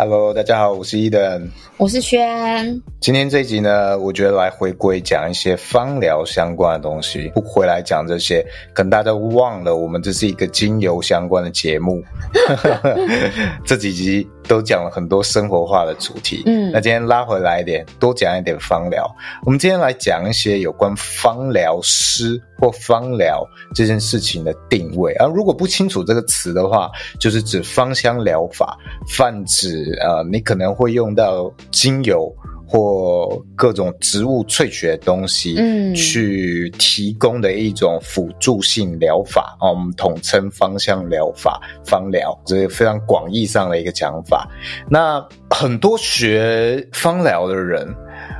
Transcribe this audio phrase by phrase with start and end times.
[0.00, 2.80] Hello，大家好，我是 Eden，我是轩。
[3.00, 12.00] 今天这一集呢，我觉得来回归讲一些芳疗相关的东西，不回来讲这些，可能大家都忘了，我们这是一个精油相关的节目。
[13.66, 19.06] 这几集都讲了很多生活化的主题，嗯，那今天拉回来一点，多讲一点芳疗。
[19.44, 25.12] 我们今天来讲一些有关芳疗师或芳疗这件事情的定位。
[25.20, 29.96] 而、啊、如果不清楚这个词的话，就是指芳香疗法，泛指。
[30.00, 32.34] 呃，你可能会用到精油
[32.68, 44.46] 或各种植物萃取的东西，嗯，去提供的一种辅助性疗法啊，我们统称芳香疗法、芳疗，这是非常广义上的一个讲法。
[44.90, 47.88] 那很多学芳疗的人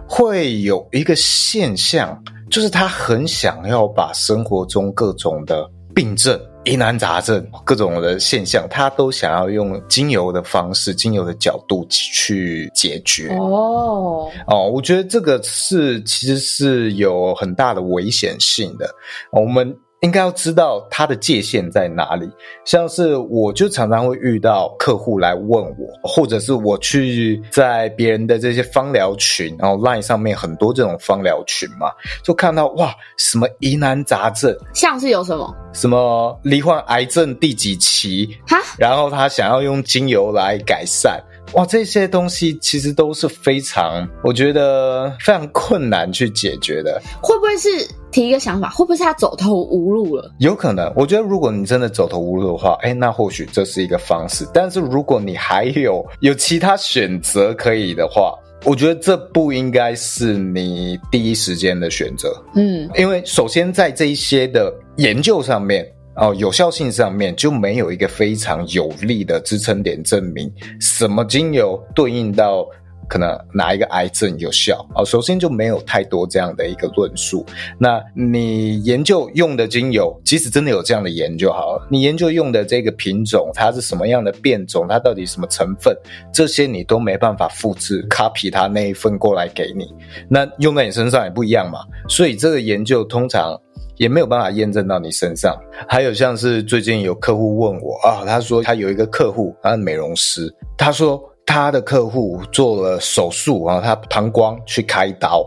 [0.07, 6.39] 会有一个现象，就是他很想要把生活中各种的病症。
[6.69, 13.29] 疑难杂症，各种的现象，他都想要用精油的方式、精油的角度去解决。
[13.39, 18.89] 哦哦，我觉得这个是其实是有很大的危险性的。
[19.33, 19.77] 我们。
[20.01, 22.29] 应该要知道它的界限在哪里。
[22.65, 31.91] 像是我就常常会遇到客户来问我，或者是我去在别人的这些芳疗群，然后 Line 上面很多这种芳疗群嘛，
[32.23, 41.23] 就看到哇，什么疑难杂症，像是有什么什么罹患癌症第几期，哈，然后他想要用精油来改善。
[41.55, 47.01] 哇，这些东西其实都是非常，我觉得非常困难去解决的。
[47.23, 47.71] 会不会是
[48.11, 48.71] 提一个想法？
[48.71, 50.33] 会不会是他走投无路了？
[50.39, 50.93] 有可能。
[50.97, 54.47] 我觉得如果你真的走投无路的话，哎，那或许这是一个方式。
[54.53, 62.35] 但是如果你还有有其他选择可以的话，我觉得这不应该是你第一时间的选择。
[62.55, 65.87] 嗯，因为首先在这一些的研究上面。
[66.21, 72.67] 哦，有效性上面就没有一个非常有力的支撑点证明什么精油对应到
[73.09, 74.87] 可能哪一个癌症有效。
[74.95, 77.45] 哦，首先就没有太多这样的一个论述。
[77.79, 85.97] 那你研究用的精油，即使真的有这样的研究好了，你研究用的这个品种，它是什么样的变种，它到底什么成分，
[86.33, 89.93] 这些你都没办法复制 copy 它那一份过来给你。
[90.29, 91.81] 那用在你身上也不一样嘛。
[92.09, 93.59] 所以这个研究通常。
[93.99, 95.61] 也没有办法验证到你身上。
[95.89, 105.43] 还有像是最近有客户问我啊，他说他有一个客户，他是美容师，他说他的客户做了手术，然后他膀胱去开刀。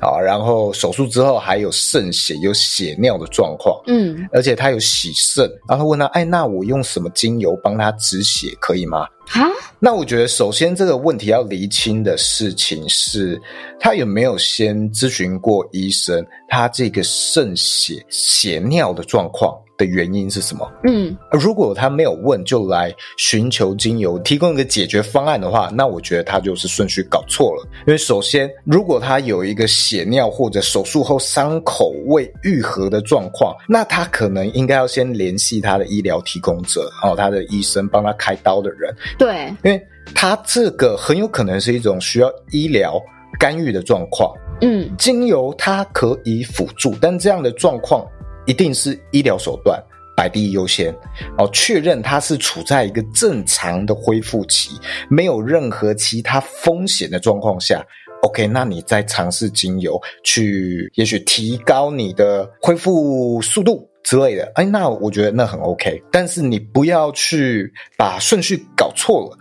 [0.00, 9.00] 好，然后手术之后还有渗血、有血尿的状况，嗯，而且他有洗肾，然后问他，哎，那我用什么精油帮他止血可以吗？
[9.32, 13.40] 啊，那我觉得首先这个问题要厘清的事情是，
[13.80, 19.52] 他有没有先咨询过医生，他这个渗血、血尿的状况。
[19.80, 20.70] 的原因是什么？
[20.84, 27.66] 嗯，如果他没有问就来寻求精油提供一个解决方案的话，那我觉得他就是顺序搞错了。
[27.86, 38.94] 因为首先，如果他有一个血尿或者手术后伤口未愈合的状况，那他可能应该要先联系他的医疗提供者，然后他的医生帮他开刀的人。
[39.18, 39.82] 对，因为
[40.14, 43.00] 他这个很有可能是一种需要医疗
[43.38, 44.30] 干预的状况。
[44.62, 48.06] 嗯，精油它可以辅助，但这样的状况。
[48.46, 49.82] 一定是医疗手段
[50.16, 50.94] 摆第一优先
[51.38, 54.70] 哦，确认它是处在一个正常的恢复期，
[55.08, 57.84] 没有任何其他风险的状况下
[58.22, 69.38] ，OK，那你再尝试精油去，也许提高你的恢复速度之类的，哎，那我觉得那很 OK，但是你不要去把顺序搞错了。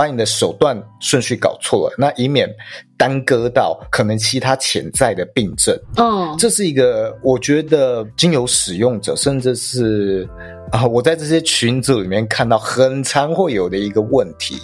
[0.00, 2.48] 把你的手段顺序搞错了，那以免
[2.96, 5.78] 耽搁到可能其他潜在的病症。
[5.98, 10.26] 嗯，这是一个我觉得精油使用者，甚至是
[10.70, 14.58] 啊，我在这些群组里面看到很常会有的一个问题。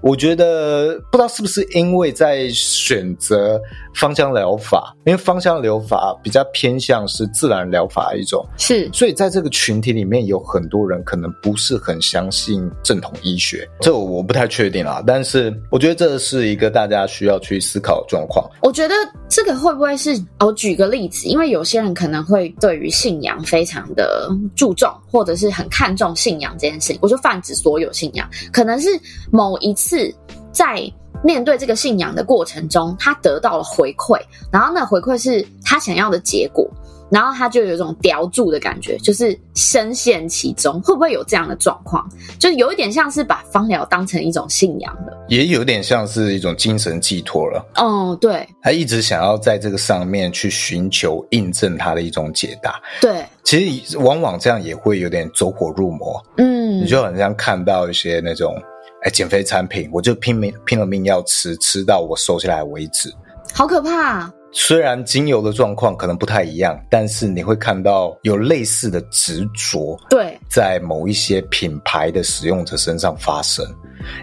[0.00, 3.60] 我觉得不知道是不是因为在选择
[3.94, 15.02] 芳香疗法，因为芳香疗法比较偏向是自然疗法一种，是，所以在这个群体里面有很多人可能不是很相信正统医学，这我不太确定啊。
[15.06, 18.48] 但是我觉得这是一个大家需要去思考的状况。
[18.62, 18.94] 我觉得
[19.30, 20.20] 这个会不会是？
[20.40, 26.98] 我举个例子，因为有些人可能会对于信仰非常的注重，或者是很看重信仰这件事情。
[27.00, 28.88] 我就泛指所有信仰，可能是
[29.30, 30.12] 某一次
[30.50, 30.82] 在
[31.22, 36.68] 面对这个信仰的过程中，他得到了回馈，然后那回馈是他想要的结果。
[37.10, 42.08] 然后他就有一种叼住的感觉，就是深陷其中，会不会有这样的状况？
[42.38, 47.64] 就有一点像是把芳疗当成一种信仰的，也有点像是一种精神寄托了。
[47.76, 52.80] 哦，对，他一直想要在这个上面去寻求印证他的一种解答。
[53.00, 56.22] 对，其实往往这样也会有点走火入魔。
[56.36, 58.54] 嗯，你就很像看到一些那种
[59.02, 63.12] 哎减肥产品，我就拼命拼了命要吃，吃到我瘦下来为止，
[63.52, 64.32] 好可怕。
[64.52, 73.64] 虽然精油的状况可能不太一样，但是你会看到有类似的执着，对，在某一些品牌的使用者身上发生，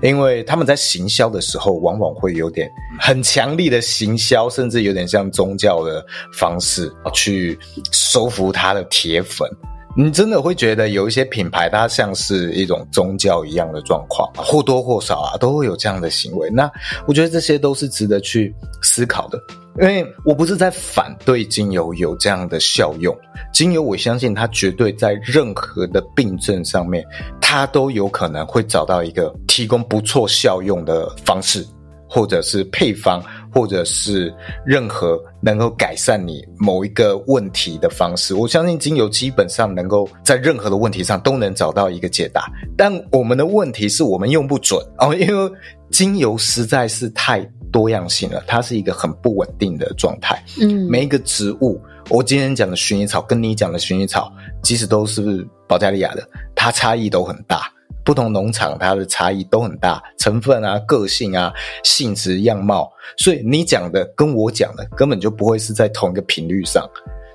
[0.01, 2.69] 因为他们在行销的时候，往往会有点
[2.99, 7.57] 很强力的行销，甚至有点像宗教的方式去
[7.91, 9.49] 收服他的铁粉。
[9.99, 16.47] 你真的会觉得有一些品牌，它像是一种宗教一样的状况，或多或少啊，都会有这样的行为。
[16.51, 16.71] 那
[17.07, 18.53] 我觉得这些都是值得去
[18.83, 19.39] 思考的，
[19.81, 23.17] 因为我不是在反对精油有这样的效用。
[23.51, 27.03] 精油，我相信它绝对在任何的病症上面，
[27.41, 31.65] 它都有可能会找到一个提供不错效用的方式，
[32.07, 33.19] 或者是配方。
[33.57, 34.31] 或者是
[34.63, 42.45] 任何能够改善你某一个问题的方式，我相信精油基本上能够在任何的问题上都能找到一个解答。
[42.77, 45.51] 但我们的问题是我们用不准哦，因为
[45.89, 47.39] 精油实在是太
[47.71, 50.39] 多样性了，它是一个很不稳定的状态。
[50.61, 51.81] 嗯，每一个植物，
[52.11, 54.31] 我今天讲的薰衣草跟你讲的薰衣草，
[54.61, 56.23] 即使都是保加利亚的，
[56.53, 57.71] 它差异都很大。
[58.07, 61.51] 不同农场它的差异都很大，成分啊、个性啊、
[61.83, 66.89] 性质、样貌，所以你讲的跟我讲的根本就不会是在同一个频率上。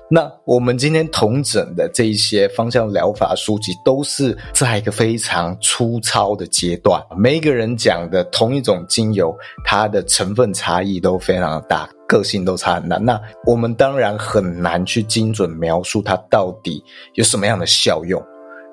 [0.09, 6.99] 那我们今天同诊的这一些芳香疗法书籍，都是在一个非常粗糙的阶段。
[7.15, 12.97] 每一个人讲的同一种精油，它的成分差异都非常的大，个性都差很大。
[12.97, 16.83] 那我们当然很难去精准描述它到底
[17.13, 18.19] 有什么样的效用。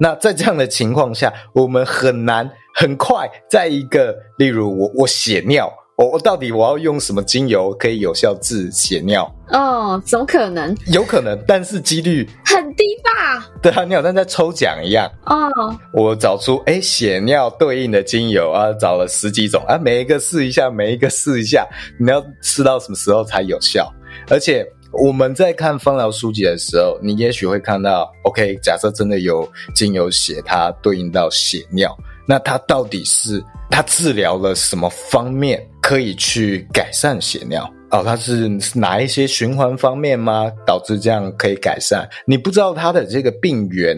[0.03, 9.31] 那在这样的情况下，我们很难很快在一个，例如我我血尿，我我到底我要用什么精油可以有效治血尿？
[9.51, 10.75] 哦，怎么可能？
[10.87, 13.47] 有可能，但是几率很低吧？
[13.61, 15.07] 对啊，你好像在抽奖一样。
[15.27, 21.69] 哦，我找出诶血尿对应的精油啊，找了十几种啊，每一个试一下，每一个试一下，
[21.99, 23.93] 你要试到什么时候才有效？
[24.31, 24.67] 而且。
[24.93, 31.97] 我们在看芳疗书籍的时候，你也许会看到，OK，假设真的有精油血，它对应到血尿，
[32.27, 37.73] 那它到底是它治疗了什么方面可以去改善血尿？
[37.93, 40.51] 哦，它是哪一些循环方面吗？
[40.67, 42.09] 导致这样可以改善？
[42.27, 43.97] 你不知道它的这个病源，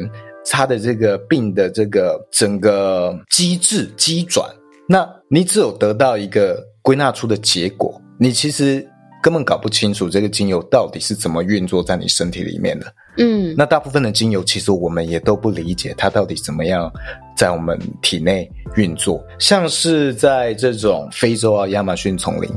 [0.50, 4.46] 它的这个病的这个整个机制机转，
[4.86, 8.86] 那你只有得到一个归纳出的结果，你其实。
[9.22, 12.92] 根本搞不清楚这个精油到底是怎么运作在你身体里面的。
[13.18, 16.90] 嗯，那大部分的精油其实我们也都不理解它到底怎么样
[17.36, 19.22] 在我们体内运作。
[19.38, 22.48] 像是在这种非洲啊亚马逊丛林，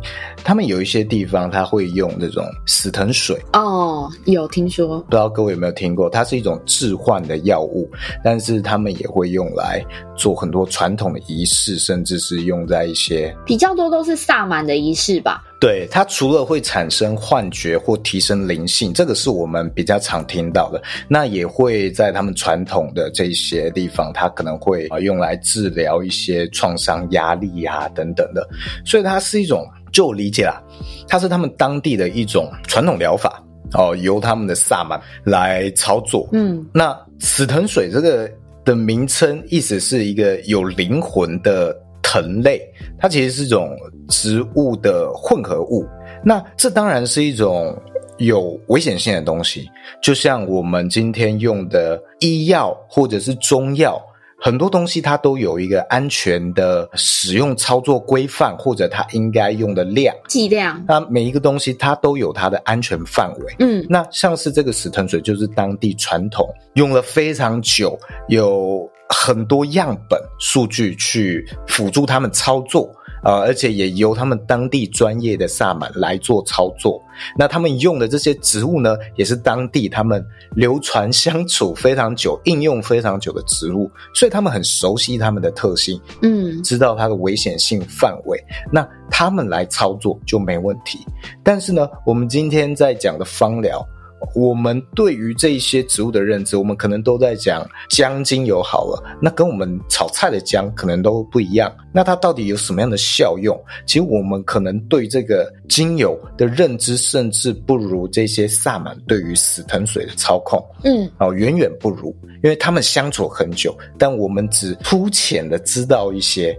[0.43, 3.37] 他们有一些地方他会用这种死藤水。
[3.53, 6.09] 哦，有听说，不知道各位有没有听过？
[6.09, 7.89] 它是一种致幻的药物，
[8.23, 9.83] 但是他们也会用来
[10.15, 15.43] 做很多传统的仪式，甚至是用在一些比较多都是萨满的仪式吧。
[15.59, 20.79] 对，它除了会产生幻觉或提升灵性，这个是我们比较常听到的。
[21.07, 28.45] 那也会在他们传统的这些地方，它可能会啊用来治疗一些创伤、压力啊等等的。
[28.83, 30.59] 所以它是一种，就我理解啦，
[31.07, 33.43] 它是他们当地的一种传统疗法
[33.73, 36.27] 哦，由他们的萨满来操作。
[36.33, 38.27] 嗯，那死藤水这个
[38.65, 41.79] 的名称，意思是一个有灵魂的。
[42.07, 42.61] 藤类，
[42.99, 43.75] 它其实是一种
[44.07, 45.85] 植物的混合物。
[46.23, 47.75] 那这当然是一种
[48.19, 49.67] 有危险性的东西，
[50.01, 54.01] 就像我们今天用的医药或者是中药，
[54.45, 60.79] 很多东西它都有一个安全的使用操作规范，或者它应该用的量剂量。
[60.87, 63.55] 那每一个东西它都有它的安全范围。
[63.57, 67.97] 嗯，那像是这个死藤水，就是当地传统用了非常久，
[68.27, 68.87] 有。
[69.07, 72.91] 很多样本数据去辅助他们操作，
[73.25, 77.01] 呃，而且也由他们当地专业的萨满来做操作。
[77.37, 80.23] 那他们用的这些植物呢，也是当地他们
[80.55, 88.41] 流传相处非常久、应用非常久的植物，所以他们很熟悉它们的特性，嗯，知道它的危险性范围。
[88.71, 90.99] 那他们来操作就没问题。
[91.43, 93.85] 但是呢，我们今天在讲的芳疗。
[94.33, 101.71] 我们对于这一些植物的认知，我们可能都在讲姜精油好了，那跟我们炒菜的姜可能都不一样。
[101.93, 103.57] 那它到底有什么样的效用？
[103.85, 116.57] 其实我们可能对这个精油的认知，甚至不如这些萨满对于死藤水的操控，嗯，哦，远远不如，因为他们相处很久，但我们只粗浅的知道一些。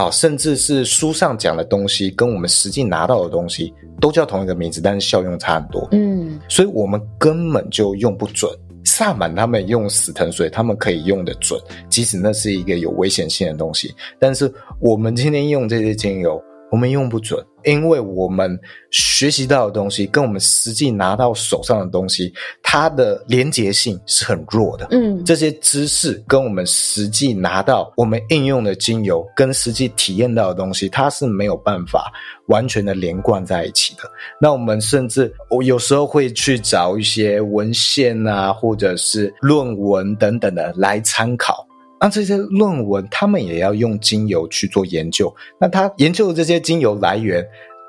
[0.00, 5.86] 啊，甚至是书上讲的东西，跟我们实际拿到的东西都叫同一个名字，但是效用差很多。
[5.92, 8.50] 嗯，所以我们根本就用不准。
[8.82, 13.94] 萨满他们用死藤水，他们可以用的准，即使那是一个有危险性的东西。
[14.18, 17.44] 但是我们今天用这些精油，我们用不准。
[17.64, 18.58] 因为我们
[18.90, 24.88] 学习到的东西跟我们实际拿到手上的东西，它的连结性是很弱的。
[24.92, 32.10] 嗯，这些知识跟我们实际拿到、我们应用的精油跟实际体验到的东西，它是没有办法
[32.46, 34.04] 完全的连贯在一起的。
[34.40, 41.66] 那我们甚至我有时候会去找一些文献啊，或者是论文等等的来参考。
[42.00, 45.32] 那这些论文，他们也要用精油去做研究。
[45.60, 47.44] 那他研究的这些精油来源，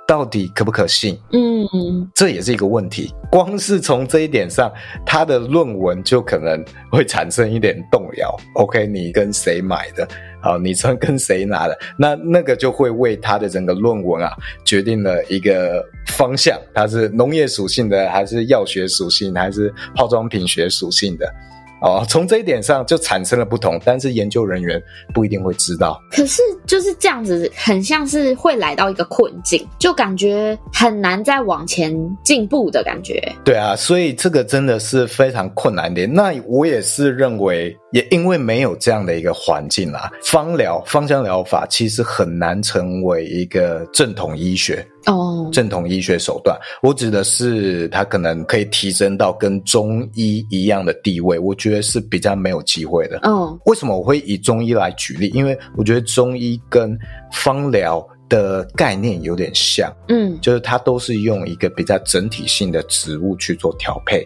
[0.05, 1.17] 到底可不可信？
[1.31, 3.13] 嗯，这也是一个问题。
[3.31, 4.69] 光是从这一点上，
[5.05, 8.35] 他的论文就可能会产生一点动摇。
[8.55, 10.05] OK，你跟谁买的？
[10.41, 11.79] 好，你从跟谁拿的？
[11.97, 14.33] 那那个就会为他的整个论文啊，
[14.65, 16.59] 决定了一个方向。
[16.73, 21.33] 它是农业属性的，还是药学属性，还是化妆品学属性的？
[21.81, 24.81] 哦，从这一点上就产生了不同，但是研究人员
[25.13, 25.99] 不一定会知道。
[26.11, 31.91] 可是就是这样子，很像是会来到一个困境，就感觉很难再往前
[32.23, 33.19] 进步的感觉。
[33.43, 36.05] 对啊，所以这个真的是非常困难的。
[36.05, 44.85] 那我也是认为，也因为没有这样的一个环境啦，芳疗、芳香疗法其实很难成为一个正统医学。
[45.07, 53.17] 哦，正统医学手段，我指的是它可能可以提升到跟中医一样的地位，我觉得是比较没有机会的。
[53.23, 55.29] 哦，为什么我会以中医来举例？
[55.33, 56.95] 因为我觉得中医跟
[57.33, 64.23] 芳疗的概念有点像，嗯，就是它都是用一个比较整体性的植物去做调配，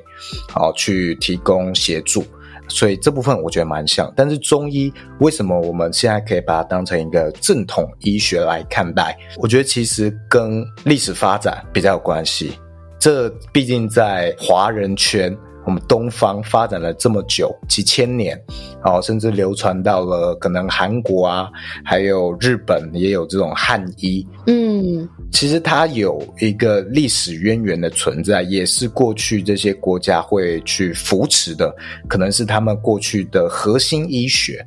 [0.50, 2.22] 好，去提供协助。
[2.68, 9.18] 所以这部分我觉得蛮像，但是中医为什么我们现在可以把它当成一个正统医学来看待？
[9.38, 12.54] 我觉得其实跟历史发展比较有关系。
[13.00, 15.38] 这毕竟在华人圈。
[15.66, 18.40] 我们东方发展了这么久，几千年，
[18.84, 21.50] 哦，甚至流传到了可能韩国啊，
[21.84, 24.26] 还有日本也有这种汉医。
[24.48, 31.76] 嗯，其实它有一个历史渊源的存在，也是过去这些国家会去扶持的，
[32.08, 34.64] 可能是他们过去的核心医学。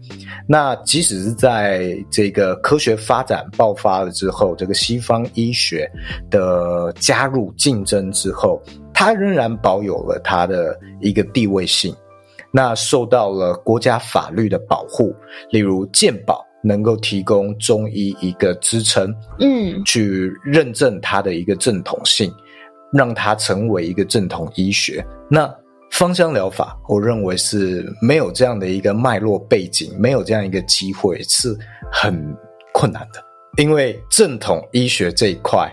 [0.49, 5.89] 那即使是在这个科学发展爆发了之后，这个西方医学
[6.29, 8.61] 的加入竞争之后。
[8.99, 11.95] 它仍然保有了它的一个地位性，
[12.51, 15.15] 那受到了国家法律的保护，
[15.53, 22.29] 例如健保能够提供中医一个支撑，嗯，去认证它的一个正统性，
[22.93, 25.07] 让它成为一个正统医学。
[25.31, 25.49] 那
[25.93, 31.57] 芳香疗法，我认为是没有这样的一个脉络背景，没有这样一个机会，是
[31.89, 32.37] 很
[32.73, 33.23] 困难的，
[33.63, 35.73] 因为正统医学这一块。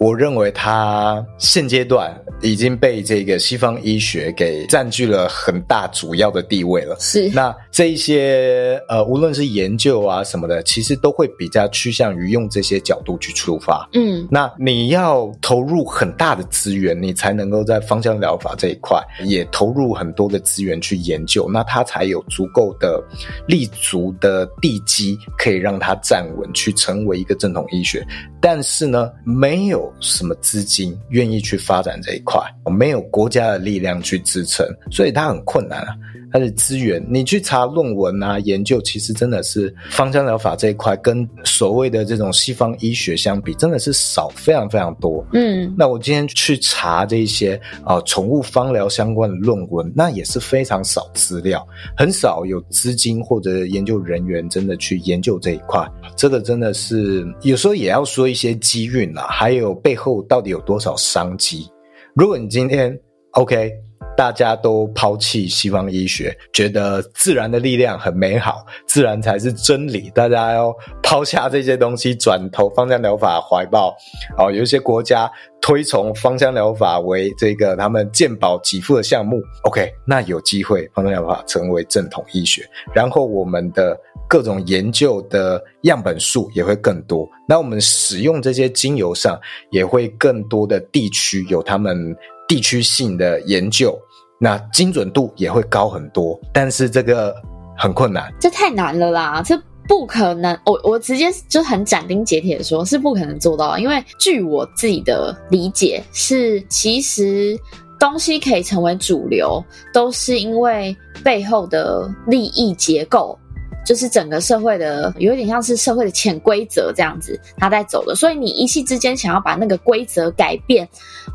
[0.00, 6.96] 我认为它现阶段已经被这个西方医学给占据了很大主要的地位了。
[6.98, 13.86] 是，那这一些呃，无论是研究啊什么的，其实都会比较趋向于用这些角度去出发。
[13.92, 22.98] 嗯，那你要投入很大的资源，你才能够在芳香疗法这一块也投入很多的资源去研究，那它才有足够的
[23.46, 28.02] 立足的地基，可以让它站稳，去成为一个正统医学。
[28.40, 35.96] 但是呢，没有什么资金愿意去发展这一块，没有国家的力量去支撑，所以它很困难啊。
[36.32, 45.26] 它的资源，你去查论文啊，研究，其实真的是芳香疗法这一块，跟所谓的这种西方医学相比，真的是少非常非常多。
[45.32, 51.66] 嗯，那我今天去查这些啊，宠物芳疗相关的论文，那也是非常少资料，
[51.96, 55.84] 很少有资金或者研究人员真的去研究这一块。
[56.14, 61.70] 这个真的是有时候也要说一些机运啊，还有背后到底有多少商机。
[62.14, 62.98] 如果你今天
[63.32, 63.89] OK。
[64.16, 70.10] 大家都抛弃西方医学，觉得自然的力量很美好，自然才是真理。
[70.14, 73.96] 大家要抛下这些东西，转投芳香疗法怀抱。
[74.36, 79.40] 哦，有一些国家推崇芳香疗法为这个他们健保给付的项目。
[79.62, 83.98] OK，那有机会芳香疗法成为正统医学，然后我们的
[84.28, 87.26] 各种研究的样本数也会更多。
[87.48, 89.40] 那我们使用这些精油上，
[89.70, 92.14] 也会更多的地区有他们。
[92.50, 93.96] 地区性的研究，
[94.40, 97.32] 那精准度也会高很多，但是这个
[97.78, 100.58] 很困难，这太难了啦，这不可能。
[100.66, 107.56] 我我直接就很斩钉截铁的说，是不可能做到，因为据我自己的理解是，其实
[108.00, 109.64] 东西可以成为主流，
[109.94, 113.38] 都是因为背后的利益结构。
[113.82, 120.86] 就是整个社会的有点像是社会的潜规则这样子，他在走的，所以你一夕之间想要把那个规则改变，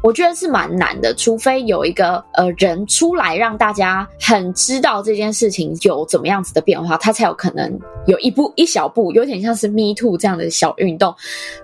[0.05, 1.11] 我觉得是蛮难的。
[1.15, 11.15] 除非有一个呃人出来让大家很知道这件事情有怎么样子的变化，他才有可能有一步一小步，有点像是 Me Too 这样的小运动，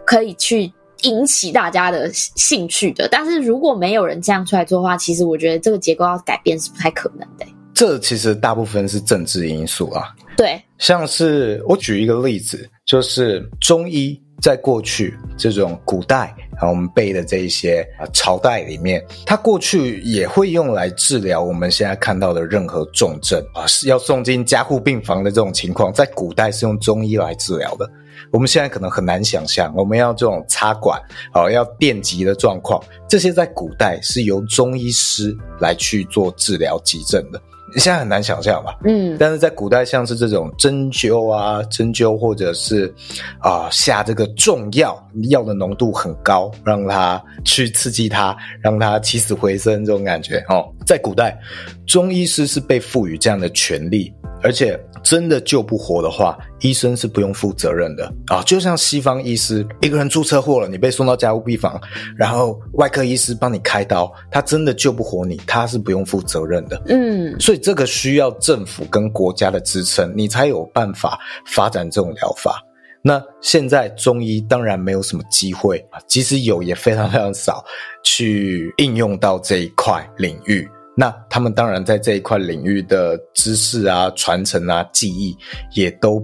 [0.04, 3.08] 可以去引起大家的兴趣的。
[3.12, 7.46] 但是如果没有人这样出来做的话，其实我觉得这个结构要改变是不太可能的。
[7.82, 10.14] 这其实大部分是政治因素啊。
[10.38, 27.90] 对，像是我举一个例子，就是中医在过去这种古代啊，我们背的这一些啊朝代里面，它过去也会用来治疗我们现在看到的任何重症啊，是要送进加护病房的这种情况，在古代是用中医来治疗的。
[28.32, 31.02] 我们现在可能很难想象，我们要这种插管
[31.34, 37.42] 啊，要电击的状况，这些在古代是由中医师来去做治疗急症的。
[37.78, 38.78] 现在很难想象吧？
[38.86, 42.94] 嗯，但是在古代，像是这种针灸啊、针灸，或者是
[43.40, 50.68] 啊、呃、下这个重药，药的浓度很高，让它去刺激它，让它起死回生这种感觉哦。
[50.86, 51.40] 在古代，
[51.86, 54.14] 中医师是被赋予这样的权利。
[54.44, 58.42] 而且真的救不活的话，医生是不用负责任的啊！
[58.44, 61.80] 就像西方医师，一个人出车祸了，你被送到加护病房，
[62.16, 66.82] 然后外科医师帮你开刀，他真的救不活你，他是不用负责任的。
[66.88, 72.64] 嗯，所以这个需要政府跟国家的支撑，你才有办法发展这种疗法。
[73.04, 77.66] 那现在中医当然没有什么机会啊，即使有，也非常非常少
[78.04, 80.70] 去应用到这一块领域。
[80.96, 85.36] 那他们当然在这一块领域的知识啊、传承啊、记忆
[85.74, 86.22] 也都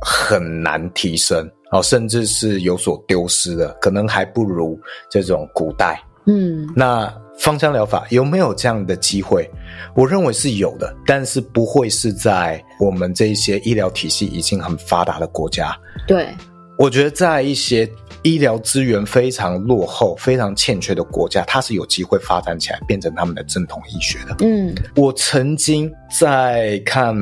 [0.00, 4.78] 很难提升哦，甚至是有所丢失的，可能还不如
[5.10, 6.00] 这种古代。
[6.26, 9.50] 嗯，那芳香疗法有没有这样的机会？
[9.94, 15.74] 我认为是有的，但是不会是在我们这一些医疗体系已经很发达的国家。
[16.06, 16.28] 对，
[16.76, 17.90] 我觉得在一些。
[18.22, 24.36] 医疗资源非常落后、非常欠缺的国家，它是有机会发展起来，变成他们的正统医学的。
[24.40, 27.14] 嗯，我曾经在看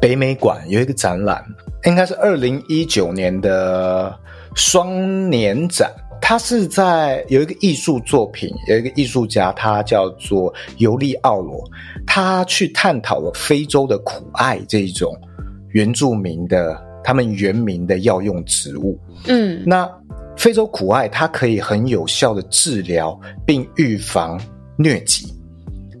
[0.00, 1.44] 北美馆有一个展览，
[1.84, 4.14] 应该是二零一九年的
[4.54, 5.90] 双年展。
[6.20, 11.64] 它是在有一个艺术作品，有一个艺术家，他叫做尤利奥罗，
[12.06, 15.18] 他去探讨了非洲的苦艾这一种
[15.70, 18.98] 原住民的他们原民的药用植物。
[19.26, 19.90] 嗯，那。
[20.40, 24.40] 非洲苦艾，它可以很有效的治疗并预防
[24.78, 25.26] 疟疾。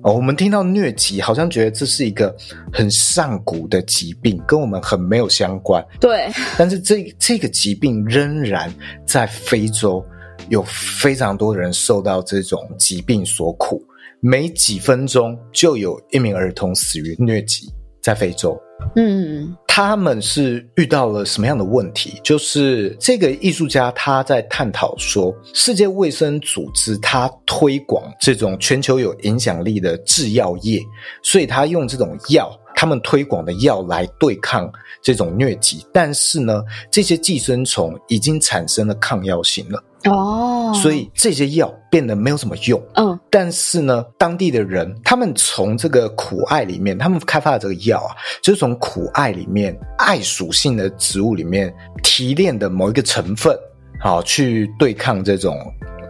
[0.02, 2.34] 哦，我们听到疟疾，好像觉得这是一个
[2.72, 5.84] 很上古的疾病，跟我们很没有相关。
[6.00, 6.26] 对，
[6.56, 8.72] 但是这这个疾病仍然
[9.04, 10.02] 在非洲
[10.48, 13.84] 有非常多的人受到这种疾病所苦，
[14.20, 17.70] 每几分钟就有一名儿童死于疟疾，
[18.02, 18.58] 在非洲。
[18.96, 22.18] 嗯，他们是遇到了什么样的问题？
[22.24, 30.80] 就是这个艺术家他在探讨说，世界卫生组织他推广这种全球有影响力的制药业，
[31.22, 39.84] 所以他用这种药，他们推广的药来对抗这种疟疾，但是呢，这些寄生虫已经产生了抗药性了。
[40.06, 42.82] 哦，所以这些药变得没有什么用。
[42.94, 53.56] 嗯，但是呢，当地的人他们从这个苦艾里面，他们开发的这个药啊，就是从苦艾里面艾属性的植物里面提炼的某一个成分，
[54.00, 55.58] 好去对抗这种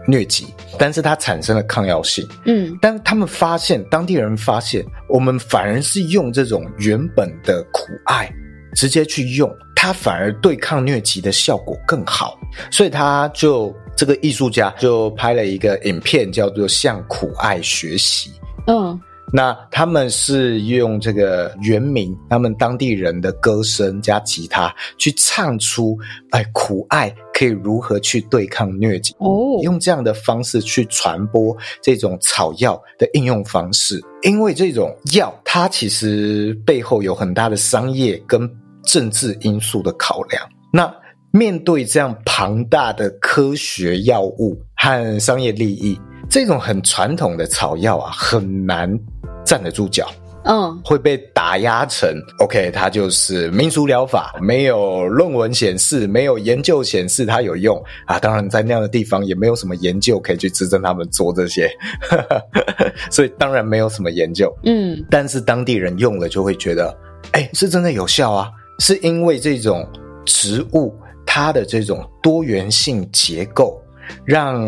[0.07, 0.47] 疟疾，
[0.77, 2.27] 但是它产生了抗药性。
[2.45, 8.31] 嗯，但他们发现，当地人发现，我们反而是用这种原本的苦艾
[8.75, 9.49] 直接去用。
[9.73, 12.37] 它反而对抗疟疾的效果更好，
[12.69, 18.29] 所以他就这个艺术家就拍了一个影片，叫做《向苦艾学习》。
[18.67, 18.99] 嗯，
[19.31, 25.97] 那他们是用这个原名他们当地人的歌声加吉他去唱出，
[26.31, 27.13] 哎，苦艾。
[27.33, 38.47] 可以如何去对抗疟疾哦，用这样的方式去传播这种草药的应用方式，因为这种药它其实背后有很大的商业跟
[38.83, 40.47] 政治因素的考量。
[40.71, 40.93] 那
[41.31, 48.99] 面对这样庞大的科学药物和商业利益，这种很传统的草药啊，很难
[49.45, 50.07] 站得住脚。
[50.43, 58.17] 嗯，会被打压成 OK，它就是民俗疗法，没有论文显示，没有研究显示它有用啊。
[58.17, 61.69] 当然，在那样的地方也没有什么研究可以去支撑他们做这些，
[63.11, 64.51] 所以当然没有什么研究。
[64.63, 66.91] 嗯，但是当地人用了就会觉得，
[67.33, 69.87] 哎，是真的有效啊，是因为这种
[70.25, 70.91] 植物
[71.33, 73.81] 它的这种多元性结构
[74.25, 74.61] 让。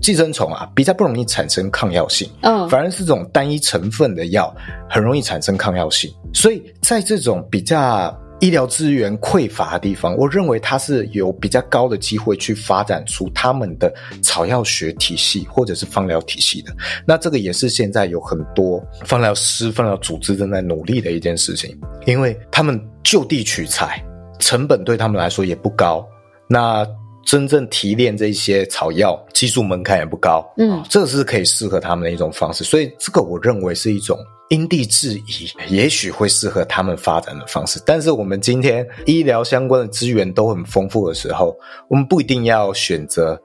[0.00, 4.50] 寄生虫啊，比较不容易产生抗药性，嗯，反而是这种单一成分的药
[4.88, 6.10] 很容易产生抗药性。
[6.32, 16.74] 所以在这种比较医疗资源匮乏的地方，我认为它是有比较高的机会去发展出他们的草药学体系或者是方疗体系的。
[17.06, 24.02] 那这个也是现在有很多方疗师、方疗组织正在努力的一件事情，因为他们就地取材，
[24.40, 26.04] 成本对他们来说也不高。
[26.48, 26.84] 那
[27.24, 37.80] 真正提炼这些草药，技术门槛也不高，嗯，这是可以适合他们的一种方式，所以这个我认为是一种因地制宜，也许会适合他们发展的方式。
[37.86, 41.56] 但是我们今天医疗相关的资源都很丰富的时候，
[41.88, 43.40] 我们不一定要选择。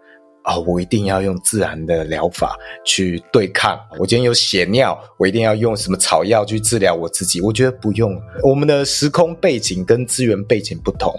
[0.45, 2.55] 哦，我一定要用自然的疗法
[2.85, 3.79] 去对抗。
[3.99, 7.41] 我今天有血尿，我一定要用什么草药去治疗我自己？
[7.41, 8.15] 我觉得不用。
[8.43, 11.11] 我们的时空背景跟资源背景不同，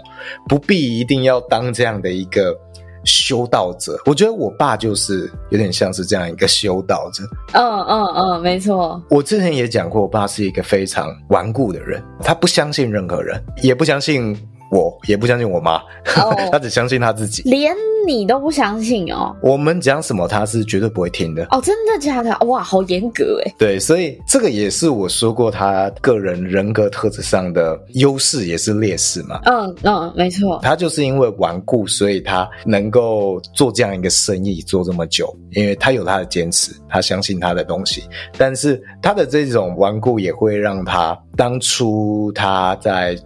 [0.47, 2.57] 不必一定要当这样的一个
[3.03, 3.99] 修道者。
[4.05, 7.23] 我觉得我爸就是有点像是这样一个修道者。
[7.51, 9.01] 嗯嗯嗯，没错。
[9.09, 14.37] 我之前也讲过，我爸是一个非常顽固的人，他不相信任何人，也不相信。
[14.71, 15.81] 我也不相信我妈，
[16.21, 17.73] oh, 他只相信她自己，连
[18.05, 19.35] 你都不相信哦。
[19.41, 21.45] 我们讲什么，她是绝对不会听的。
[21.51, 22.37] 哦，真的假的？
[22.45, 23.55] 哇，好严格诶。
[23.57, 29.39] 对，所以这个也是我说过她个人人格特质上的优势，也是劣势嘛。
[29.45, 30.59] 嗯嗯，没错。
[30.61, 38.03] 她就是因为顽固，所以她能够做这样一个生意做这么久，因为她有她的坚持，她相信她的东西。
[38.37, 43.17] 但是她的这种顽固也会让她当初她在。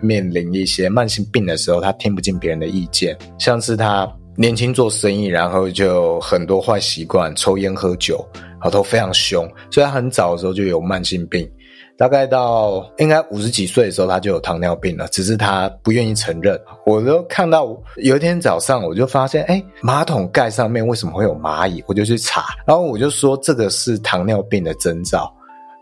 [0.00, 11.48] 面临一些慢性病的时候，他听不进别人的意见，像是他年轻做生意，然后就很多坏习惯，抽烟喝酒，然后都非常凶，所以他很早的时候就有慢性病，
[11.96, 16.60] 大概到应该五十几岁的时候，他就有糖尿病了，只是他不愿意承认。
[16.84, 21.82] 我都看到有一天早上，我就发现，哎，马桶盖上面为什么会有蚂蚁？
[21.86, 25.32] 我就去查，然后我就说这个是糖尿病的征兆，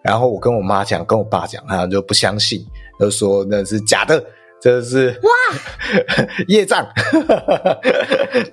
[0.00, 2.64] 然后我跟我妈讲，跟我爸讲，他就不相信。
[2.98, 4.24] 都说那是假的，
[4.60, 5.30] 这是哇
[6.48, 6.86] 业障，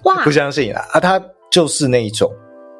[0.03, 0.83] 哇 不相信啊！
[0.93, 2.31] 啊，他就是那一种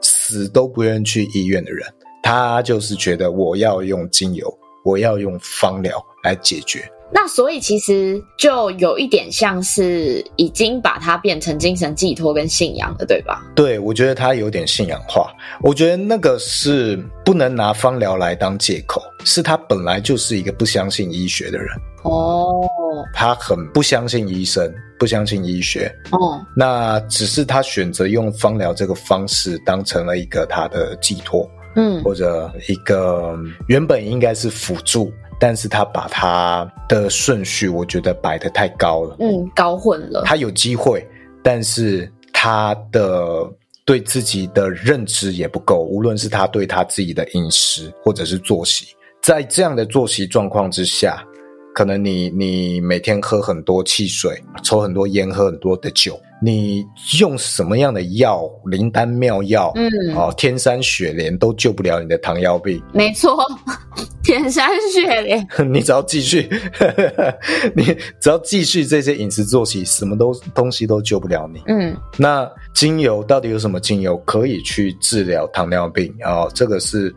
[0.02, 1.86] 死都不愿意去医院的人，
[2.24, 4.52] 他就是觉得我要用精油，
[4.84, 6.90] 我要用芳疗来解决。
[7.14, 13.44] 那所以其实就有一点像是已经把它变成精神寄托跟信仰了，对吧？
[13.54, 15.32] 对，我觉得他有点信仰化。
[15.62, 21.68] 我觉得那个是不能拿芳疗来当借口，是他本来就是一个不相信医学的人。
[22.04, 22.62] 哦，
[23.14, 25.94] 他很不相信医生，不相信医学。
[26.12, 35.12] 哦，那只是他选择用芳疗这个方式当成了一个他的寄托，嗯，或者一个原本应该是辅助。
[35.42, 40.22] 但是他把他的顺序，我觉得摆得太高了，嗯，搞混了。
[40.24, 41.04] 他有机会，
[41.42, 43.50] 但是他的
[43.84, 45.80] 对自己的认知也不够。
[45.80, 51.26] 无论是他对他自己的饮食，或者是作息，在这样的作息状况之下，
[51.74, 56.20] 可能你你每天喝很多汽水，抽很多烟，喝很多的酒。
[56.44, 56.84] 你
[57.20, 62.82] 用什么样的药，灵丹妙药，嗯，哦，天山雪莲都救不了你的糖尿病。
[62.92, 63.38] 没错，
[64.24, 66.50] 天山雪莲， 你只要继续，
[67.76, 67.84] 你
[68.20, 71.62] 只要继续这些饮食作息，什么都东西都救不了你。
[71.68, 76.12] 嗯，那精油到底有什么精油可以去治疗糖尿病？
[76.26, 77.16] 哦，这个是。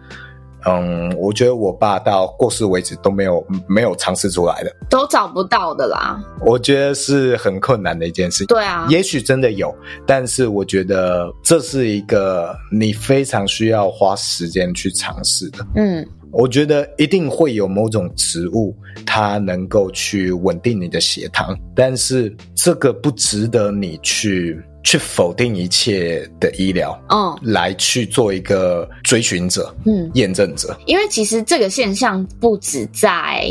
[0.67, 6.19] 嗯，我觉得我爸到过世为止都没有没有尝试出来的，都找不到的啦。
[6.41, 8.47] 我觉得是很困难的一件事。
[8.47, 9.75] 对啊，也许真的有，
[10.07, 15.67] 但是我觉得这是一个你非常需要花时间去尝试的。
[15.77, 18.75] 嗯，我觉得一定会有某种植物，
[19.05, 30.77] 它能够去稳定你的血糖，但是这个不值得你去去否定一切的医疗，嗯，来去做一个追寻者，嗯，验证者。
[30.85, 33.45] 因为其实这个现象不止在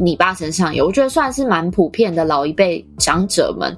[0.00, 2.24] 你爸身上有，我觉得算是蛮普遍的。
[2.24, 3.76] 老一辈长者们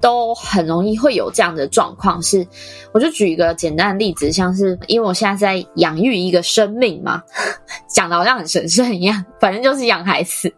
[0.00, 2.22] 都很容易会有这样的状况。
[2.22, 2.46] 是，
[2.92, 7.22] 我就举一个简单的例子，像是因为我现在在养育一个生命嘛，
[7.88, 10.52] 讲的好像很神圣一样，反正就是养孩子。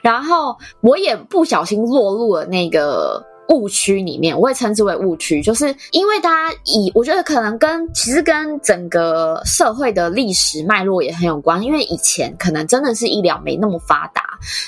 [0.00, 3.20] 然后我也不小心落入了那个。
[3.50, 14.22] 误区里面，我会称之为误区，就是因为大家以我觉得可能跟其实跟整个社会的历史脉络也很有关，因为以前可能真的是医疗没那么发达，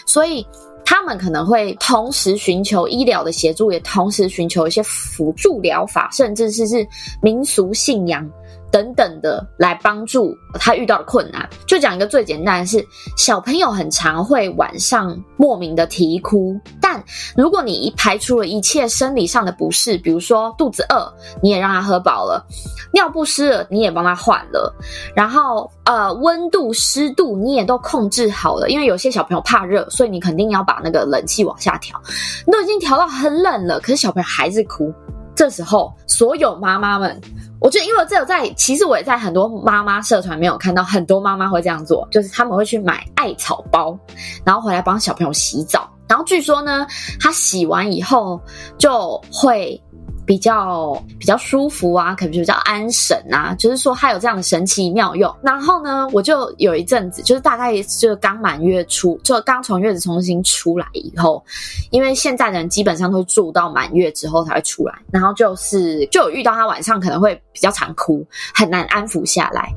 [0.07, 0.47] 所以
[0.85, 6.87] 他们可能会同时寻求医疗的协助，也同时寻求一些辅助疗法，甚至是是
[7.23, 8.29] 民俗信仰。
[8.73, 12.85] 等等的来帮助他遇到的困难，就讲一个最简单的是，
[13.19, 17.03] 小朋友很常会晚上莫名的啼哭，但
[17.37, 22.43] 如果你一排除了一切生理上的不适，比如说肚子饿，你也让他喝饱了，
[22.95, 24.75] 尿不湿了，你也帮他换了，
[25.15, 32.01] 然后呃温度湿度你也都控制好了，因为有些小朋友怕热，所以你肯定要把那个冷气往下调，
[32.47, 34.91] 你都已经调到很冷了，可是小朋友还是哭，
[35.35, 37.21] 这时候所有妈妈们。
[37.63, 43.97] 我觉得，因为这在，其实我也在很多妈妈社团没有看到很多妈妈会这样做，就是他们会去买艾草包，
[44.45, 46.87] 然后回来帮小朋友洗澡，然后据说呢，
[47.21, 48.41] 他洗完以后
[48.77, 49.81] 就会。
[50.25, 55.35] 比较比较舒服啊，可能比较安神啊，就是说它有这样的神奇妙用。
[55.43, 61.43] 然后呢，我就有一阵子，就是大概就刚满月初，就刚从月子中心出来以后，
[61.91, 69.69] 因为现在的人基本上都住到满月之后才会出来，然后就是就有遇到他晚上可能会比较常哭，很难安抚下来。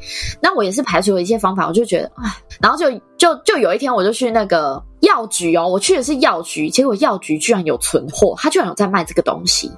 [0.42, 2.32] 那我也是排除了一些方法，我就觉得唉，
[2.62, 9.72] 然后就就就有一天我就去那个药局哦，我去的是药局，结果药局居然有存货，他居然有在卖这个东西。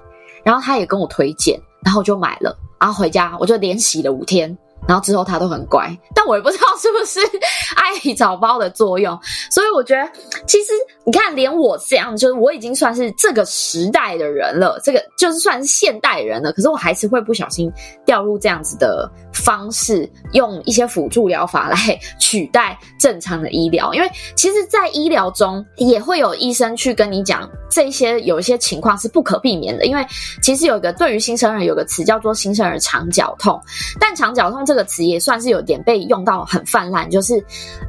[0.48, 4.58] 然后他也跟我推荐，然后我就买了，然后回家我就连洗了五天，
[4.88, 7.20] 然后之后他都很乖，但我也不知道是不是
[7.76, 9.20] 艾草包的作用，
[9.52, 10.10] 所以我觉得
[10.48, 10.72] 其实
[11.06, 17.70] 你看，连我这样，就是我已经算是这个时代的人了，这个就是算是现代人了，可是我还是会不小心
[18.06, 21.78] 掉入这样子的方式，用一些辅助疗法来
[22.22, 27.50] 取代正常的医疗，因为其实，在医疗中也会有医生去跟你讲。
[27.70, 30.06] 这些有一些情况是不可避免的，因为
[30.42, 33.62] 其实有一个对于新生儿有个词叫做新生儿肠绞痛，
[34.00, 37.44] 但肠绞痛这个词也算是有点被用到很泛滥，就是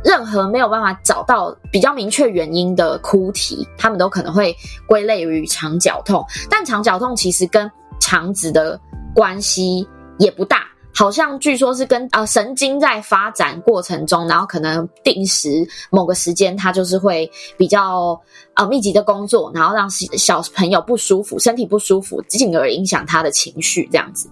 [0.05, 4.55] 任何没有办法找到比较明确原因的哭啼，他们都可能会
[4.87, 6.25] 归类于肠绞痛。
[6.51, 8.79] 但肠绞痛其实跟肠子的
[9.15, 9.87] 关系
[10.19, 10.68] 也不大。
[10.99, 18.21] 好像据说是跟啊、呃、神经在发展过程中，然后可能定时某个时间，它就是会比较
[18.53, 24.29] 啊、呃、密集的工作，然后让小朋友不舒服，身体不舒服，进而影响他的情绪这样子。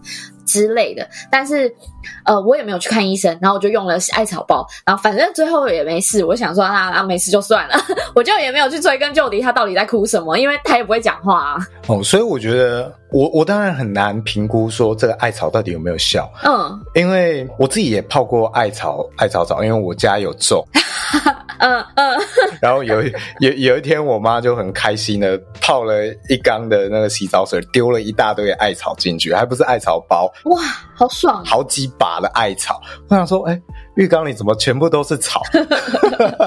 [0.46, 1.06] 之类的。
[1.30, 1.70] 但是
[2.24, 6.24] 呃我也没有去看医生，然后我就用了艾草包，然后反正最后也没事。
[6.24, 7.74] 我想说啊啊没事就算了，
[8.14, 11.58] 我就也没有去追根究底他到底在哭什么，因为他也不会讲话啊。
[11.88, 12.92] 哦，所以我觉得。
[13.12, 20.62] 我我当然很难评估说这个艾草到底有没有效，嗯，因为我自己也泡过艾草艾草澡，因为我家有种，
[21.58, 22.18] 嗯 嗯，
[22.60, 23.02] 然后有
[23.40, 30.62] 有有一天我妈就很开心的泡了一缸的那个洗澡水，丢了一大堆艾草进去，还不是艾草包，哇，
[30.94, 33.60] 好爽，好几把的艾草，我想说，哎，
[33.96, 35.40] 浴缸里怎么全部都是草？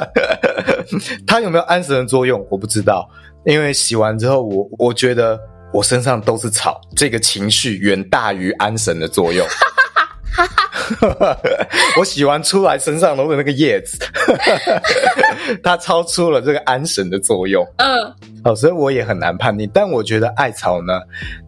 [1.26, 2.46] 它有没有安神的作用？
[2.50, 3.10] 我不知道，
[3.46, 5.40] 因为洗完之后我，我我觉得。
[5.72, 9.46] 我身上都是草，这个情绪远大于安神的作用。
[12.00, 13.98] 我洗完出来身上都是那个叶子，
[15.64, 17.66] 它超出了这个安神的作用。
[17.78, 17.88] 嗯，
[18.44, 19.70] 好，所以我也很难判定。
[19.74, 21.02] 但我觉得艾草呢，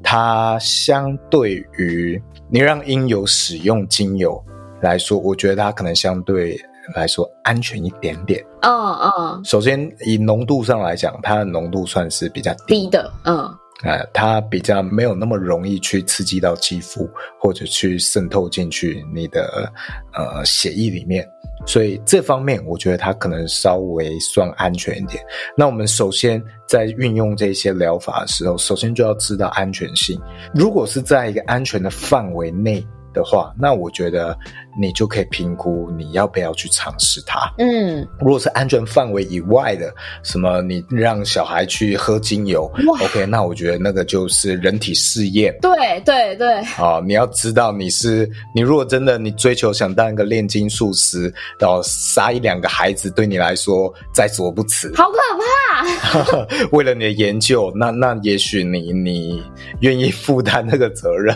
[0.04, 4.41] 它相对于你让婴油使用精油
[4.82, 6.60] 来说，我觉得它可能相对
[6.96, 8.44] 来说安全一点点。
[8.62, 9.41] 嗯嗯。
[9.44, 13.12] 首先以浓度上来讲，它的浓度算是比较低，低的。
[13.26, 13.58] 嗯。
[13.84, 19.72] 呃，它比较没有那么容易去刺激到肌肤，或者去渗透进去你的
[20.13, 21.28] 呃血液里面，
[21.65, 25.24] 所以这方面我觉得它可能稍微算安全一点。
[25.58, 30.20] 那我们首先在运用这些疗法的时候，首先就要知道安全性。
[30.54, 34.38] 如果是在一个安全的范围内的话，那我觉得
[34.80, 37.52] 你就可以评估你要不要去尝试它。
[37.58, 45.56] 嗯，如果是安全范围以外的，什么你让小孩去喝精油，OK，那我觉得那个就是人体试验。
[45.62, 46.64] 对对对。
[46.64, 54.92] 好，你要知道你是你如果真的你追求想当一个炼金术师，然后杀一两个孩子对你来说在所不辞。
[54.96, 56.48] 好可怕！
[56.72, 59.42] 为了你的研究，那那也许你你
[59.80, 61.36] 愿意负担那个责任，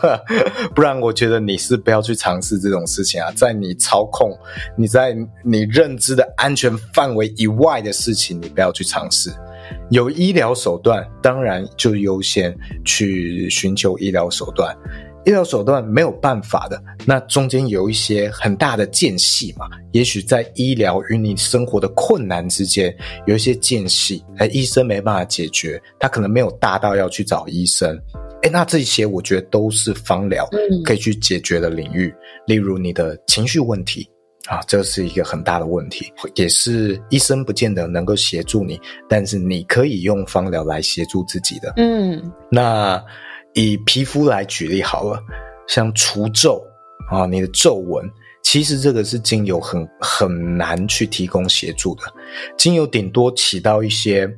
[0.74, 4.30] 不然我觉得你是不要去尝试这种事情啊，在你操控、
[4.76, 9.30] 你在你认知的安全范围以外的事情，你不要去尝试。
[9.90, 14.74] 有医疗手段，当然就优先去寻求医疗手段。
[15.26, 19.66] 医疗手段没有办法的，那中间有一些很大的间隙嘛。
[19.92, 22.94] 也许在医疗与你生活的困难之间
[23.26, 27.98] 有一些间隙，哎，医生没办法解决，他可能没有大到要去找医生。
[28.42, 30.48] 哎，那这些我觉得都是芳疗
[30.84, 32.12] 可以去解决的领域。
[32.46, 34.08] 例如你的情绪问题
[34.46, 41.74] 啊，这是一个很大的问题，也是医生不见得能够协助你，但是你可以用芳疗来协助自己的。
[41.76, 43.02] 嗯，那。
[43.54, 45.20] 以皮肤来举例好了，
[45.66, 46.62] 像除皱
[47.10, 48.08] 啊，你的皱纹，
[48.44, 52.02] 其实这个是精油很很难去提供协助的。
[52.56, 54.30] 精油顶多起到一些，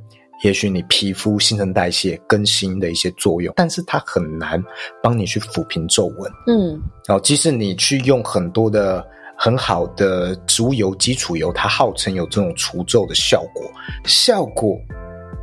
[0.42, 4.62] 也许你皮肤新陈代谢更新的一些作用，但是它很难
[5.02, 6.32] 帮你去抚平皱纹。
[6.46, 13.70] 嗯，然后即使你去用很多的很好的植物油、基础油，它号称有这种除皱的效果，
[14.04, 14.78] 效果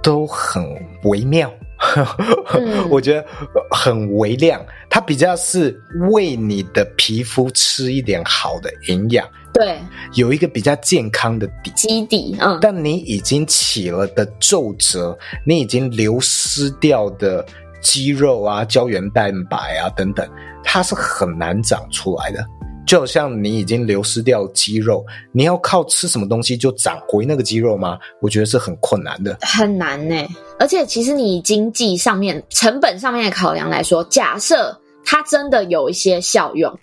[0.01, 0.63] 都很
[1.03, 1.51] 微妙。
[2.89, 3.23] 我觉得
[3.69, 5.79] 很微量，它比较是
[6.09, 9.79] 为你的皮肤吃一点好的营养，对，
[10.13, 12.59] 有一个比较健康的底基底，嗯。
[12.61, 17.43] 但你已经起了的皱褶，你已经流失掉的
[17.81, 20.29] 肌肉啊、胶原蛋白啊等等，
[20.63, 22.45] 它是很难长出来的。
[22.85, 27.97] 就好像你已经流失掉肌肉，你要靠吃什么东西就长回那个肌肉吗？
[28.21, 30.29] 我觉得是很困难的，很难呢、欸。
[30.59, 36.79] 而且，其实你以经济上面、成本上面的考量来说，假设它真的有一些效用。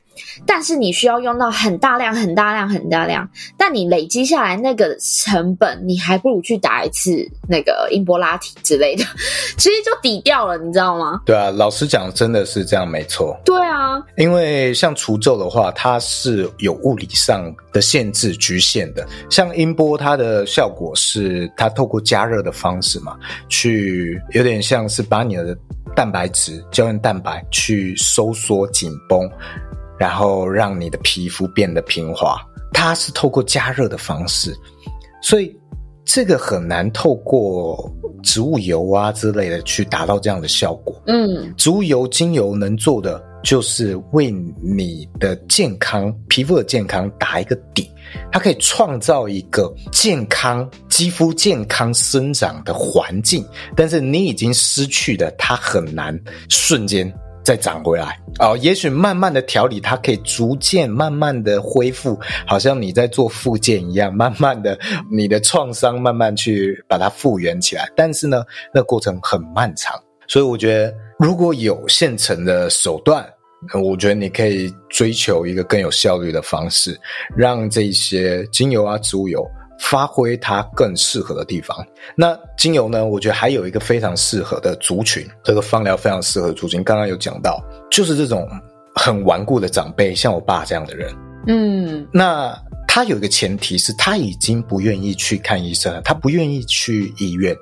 [0.47, 9.05] 但是你需要用到很大量、很大量、很大量，但你累积下来那个成本，你还不如去打一次那个音波拉提之类的，
[9.57, 11.21] 其实就抵掉了，你知道吗？
[11.27, 13.37] 对啊，老实讲，真的是这样，没错。
[13.45, 19.07] 对啊，因为像除皱的话，它是有物理上的限制、局限的。
[19.31, 23.17] 像音波，它的效果是它透过加热的方式嘛，
[23.49, 25.57] 去有点像是把你的
[25.95, 29.29] 蛋白质、胶原蛋白去收缩紧绷。
[29.99, 32.41] 然后让你的皮肤变得平滑，
[32.73, 34.55] 它是透过加热的方式，
[35.23, 35.57] 所以
[36.05, 37.91] 这个很难透过
[38.23, 41.01] 植物油啊之类的去达到这样的效果。
[41.07, 44.31] 嗯，植物油、精油能做的就是为
[44.63, 47.89] 你的健康、皮肤的健康打一个底，
[48.33, 57.13] 它可以创造一个健康肌肤健康生长的环境，但是你已经失去的，它很难瞬间。
[57.45, 64.77] 再长回来哦，也许慢慢的调理，它可以逐渐慢慢的恢复，好像你在做复健一样，慢慢的
[65.11, 67.89] 你的创伤慢慢去把它复原起来。
[67.95, 69.95] 但是呢，那过程很漫长，
[70.27, 73.25] 所以我觉得如果有现成的手段，
[73.73, 76.99] 我觉得你可以追求一个更有效率的方式，
[77.37, 79.47] 让这些精油啊、植物油。
[79.79, 81.77] 发挥它更适合的地方。
[82.17, 83.05] 那精油呢？
[83.05, 86.83] 我觉得还有一个非常适合的族群，这个芳疗非常适合族群。
[86.83, 88.49] 刚刚有讲到，就是这种
[88.95, 91.15] 很顽固的长辈，像我爸这样的人。
[91.47, 92.57] 嗯，那
[92.89, 97.55] 他有一个前提是他已经不愿意去看医生了，他不愿意去医院，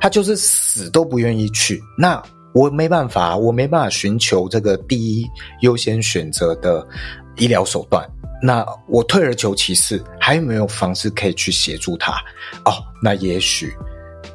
[0.00, 1.80] 他就是死都不愿意去。
[1.96, 5.26] 那我没办法，我没办法寻求这个第一
[5.62, 6.86] 优先选择的
[7.36, 8.06] 医疗手段。
[8.46, 12.12] 那我退而求其次，还有没有方式可以去协助他？
[12.66, 13.72] 哦，那也许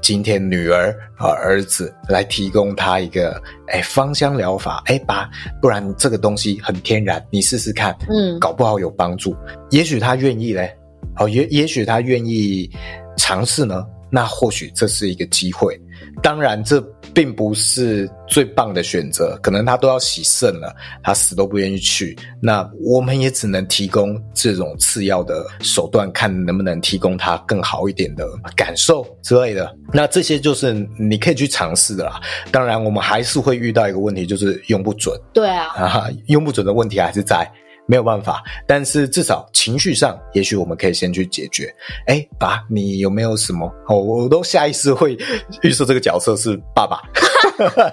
[0.01, 5.29] 今天女儿和儿子来提供他一个哎芳香疗法，哎把，
[5.61, 9.37] 不然这个东西很天然，你试试看，嗯，搞不好有帮助。
[9.69, 10.75] 也许他愿意嘞，
[11.17, 12.67] 哦，也也许他愿意
[13.15, 13.85] 尝试呢。
[14.11, 15.79] 那或许这是一个机会，
[16.21, 16.79] 当然这
[17.13, 22.17] 并不是最棒的选择，可能他都要洗肾了，他死都不愿意去。
[22.41, 29.75] 那我们也只能提供这种次要的手段，看能不能提供他更好一点的感受之类的。
[29.93, 32.19] 那这些就是你可以去尝试的啦。
[32.51, 35.19] 当然，我们还是会遇到一个问题，就是用不准。
[35.33, 37.49] 对啊，啊， 用不准的问题还是在。
[37.89, 41.73] 没有办法，但是至少情绪上，也许我们可以先去解决。
[42.05, 43.65] 哎，爸，你有没有什么？
[43.87, 45.17] 哦，我都下意识会
[45.63, 47.01] 预设这个角色是爸爸。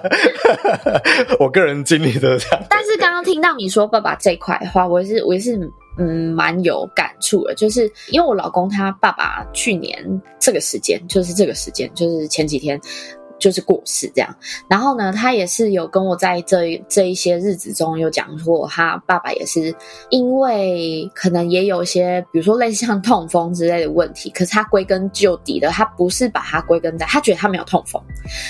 [1.39, 2.63] 我个人经历的这样。
[2.69, 5.57] 但是刚刚听到你说爸爸这块的话，我也是我也是
[5.97, 12.79] 嗯蛮有感触的，就是因为我老公他爸爸去年这个时间，就是这个时间，就是前几天。
[13.39, 14.35] 就是过世这样，
[14.69, 19.73] 然后呢，他也是有跟我在这这一些日子中有讲过，他爸爸也是
[20.09, 28.01] 因为可能也有一些，比如说类似像痛风之类的问题，可是他归根究底的，他不是把他归根在，他觉得他没有痛风，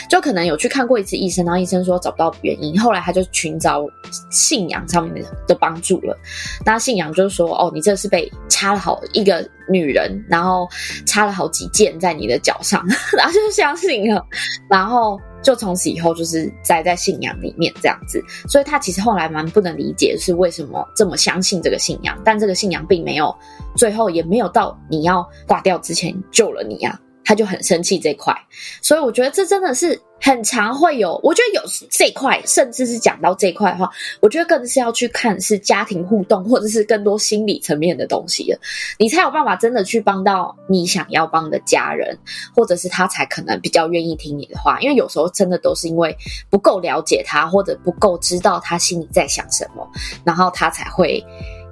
[0.10, 3.86] 就可能有去看过一次医生，然后医生说找不到原因，后来他就寻找
[4.32, 6.18] 信仰上面的的帮助了，
[6.66, 9.48] 那信仰就是说，哦，你这是被插了好一个。
[9.70, 10.68] 女人，然后
[11.06, 12.86] 插了好几箭在你的脚上，
[13.18, 14.26] 然后就相信了，
[14.70, 18.22] 然后就从此以后就是栽在信仰里面这样子。
[18.48, 23.36] 所以他其实后来蛮不能理解是为什么这么相信这个信仰，但这个信仰并没有
[23.76, 27.00] 最后也没有到你要挂掉之前救了你啊。
[27.28, 28.34] 他就很生气这块，
[28.82, 31.20] 所以我觉得这真的是很常会有。
[31.22, 31.62] 我觉得有
[31.92, 38.60] 这块，甚至是讲到这块的话，我觉得更是要去看是家庭互动，或者是更多心理层面的东西了，
[38.98, 42.18] 你才有办法真的去帮到你想要帮的家人，
[42.56, 44.80] 或者是他才可能比较愿意听你的话。
[44.80, 46.16] 因为有时候真的都是因为
[46.50, 49.86] 不够了解他，或者不够知道他心里在想什么，
[50.24, 51.22] 然后他才会。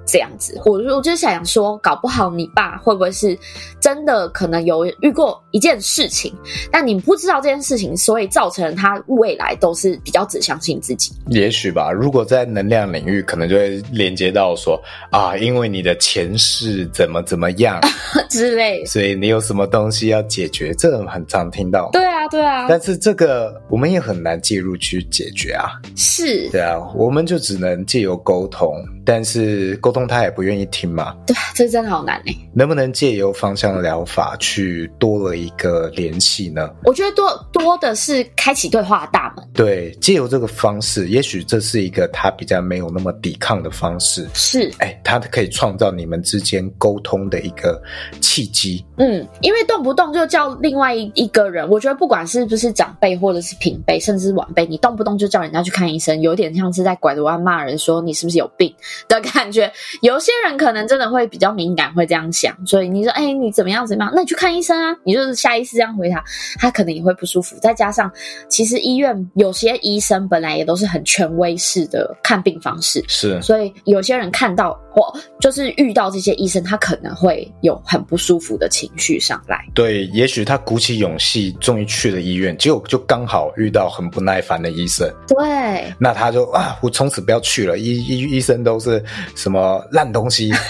[0.06, 3.36] 这样子，我我就想说，搞不好你爸会不会是
[3.80, 6.32] 真的可能有遇过一件事情，
[6.70, 11.12] 但你不知道这件事情，所以造成他未来都是比较只相信自己。
[11.28, 14.80] 也许吧，如果在能量领域，可能就会连接到说
[15.10, 17.80] 啊，因为你的前世怎么怎么样
[18.30, 21.90] 之类，所以你有什么东西要解决，这种很常听到。
[21.92, 22.66] 对啊，对啊。
[22.68, 25.70] 但是这个我们也很难介入去解决啊。
[25.96, 26.48] 是。
[26.50, 28.72] 对啊，我们就只能借由沟通，
[29.06, 30.06] 但是沟通。
[30.06, 31.16] 他也不愿意听嘛？
[31.26, 32.34] 对，这真的好难哎。
[32.54, 36.70] 能不能借由芳香疗法去多了一个联系呢？
[36.84, 39.44] 我觉得多多的是开启对话的大门。
[39.52, 44.28] 对，借由这个方式，也许这是一个他比较没有那么抵抗的方式。
[44.32, 47.82] 是，哎，他可以创造你们之间沟通的一个
[48.20, 48.84] 契机。
[48.96, 58.72] 嗯，因为动不动就叫另外一个人，我觉得不管是不是长辈或者是平辈，甚至是晚辈，你动不动就叫人家去看医生，有点像是在拐着弯骂人，说你是不是有病
[59.08, 59.70] 的感觉。
[60.02, 64.12] 有些人可能真的会比较敏感，会这样想，所以你说，哎，你怎么样怎么样？
[64.14, 64.96] 那你去看医生啊！
[65.04, 66.22] 你就是下意识这样回他，
[66.58, 67.56] 他可能也会不舒服。
[67.60, 68.10] 再加上，
[68.48, 79.62] 其实医院有些医生本来也都是很权威式的看病方式，是，所以有些人看到或就是遇到这些医生，他可能会有很不舒服的情绪上来。
[79.74, 85.06] 对，也许他鼓起勇气，终于去了医院，结果就刚好遇到很不耐烦的医生。
[85.28, 87.76] 对，那他就啊，我从此不要去了。
[87.76, 90.50] 医医医生都是什么烂东西？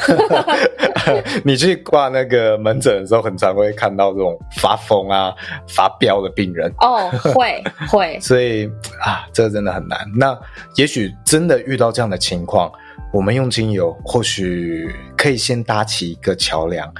[1.44, 5.32] 你去挂那个门诊的时候，很常会看到这种发疯啊、
[5.68, 6.68] 发飙的病人。
[6.78, 8.18] 哦，会 会。
[8.18, 8.66] 所以
[9.00, 10.00] 啊，这个真的很难。
[10.16, 10.36] 那
[10.74, 12.68] 也许真的遇到这样的情况，
[13.12, 16.92] 我们用精油或许可以先搭起一个桥梁。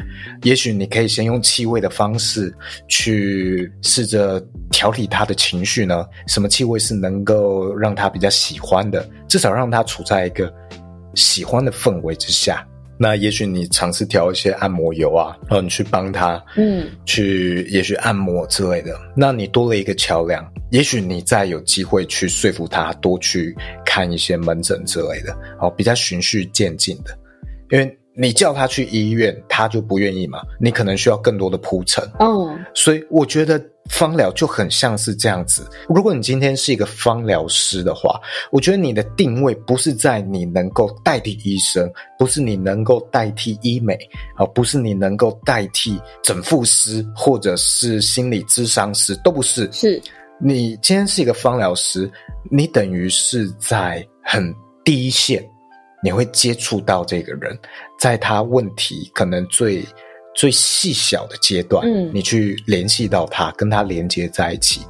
[0.43, 2.55] 也许你可以先用气味的方式
[2.89, 4.41] 去试着
[4.71, 6.07] 调理他的情绪呢？
[6.27, 9.07] 什么气味是能够让他比较喜欢的？
[9.29, 10.53] 至少让他处在一个。
[11.15, 12.63] 喜欢的氛围之下，
[12.99, 27.17] 那也许你尝试调一些按摩油啊，然后你去帮他，嗯，去也许按摩之类的，那你多了一个桥梁，也许你再有机会去说服他多去看一些门诊之类的，哦，比较循序渐进的，
[27.71, 27.99] 因为。
[28.19, 30.41] 你叫他去医院，他就不愿意嘛。
[30.59, 32.03] 你可能需要更多的铺陈。
[32.19, 35.69] 嗯，所以我觉得芳疗就很像是这样子。
[35.89, 38.21] 如果你今天是一个芳疗师的话，
[38.51, 43.97] 我觉得你的定位不是在你能够代替医生，不是你能够代替医美，
[44.37, 49.71] 啊，不是你能够代替整复师或者是心理咨商师，都不是。
[49.73, 50.03] 是
[50.41, 52.11] 你今天是一个芳疗师，
[52.51, 55.45] 你等于是在很第一线。
[56.03, 57.59] 你会接触到这个人，
[57.99, 59.85] 在他问题可能最
[60.37, 64.83] 最细小的阶段，嗯，你去联系到他，跟他连接在一起。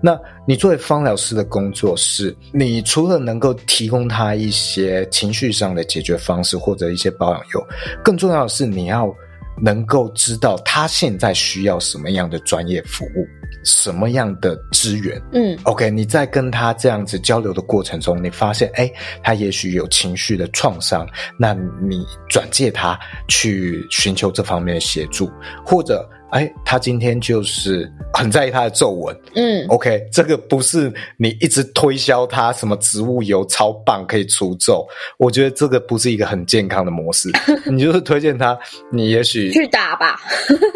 [0.00, 7.66] 那你作为芳疗师的工作是，你除了能够提供他一些情绪上的解决方式或者一些保养油，
[8.04, 9.12] 更重要的是你要
[9.60, 13.26] 能够知道他现在需要什么样的专业服务。
[13.66, 15.18] 什么样的资源？
[15.32, 18.92] 嗯，OK，你在跟他这样子交流的过程中，你发现，哎，
[19.22, 25.30] 他也许有情绪的创伤，那你转介他去寻求这方面的协助，
[25.64, 26.06] 或者。
[26.34, 29.16] 哎，他今天就是很在意他的皱纹。
[29.36, 34.84] 嗯，OK，这个不是你一直推销他什么植物油超棒可以除皱，
[35.16, 37.30] 我觉得这个不是一个很健康的模式。
[37.70, 38.58] 你就是推荐他，
[38.90, 40.20] 你也许去打吧，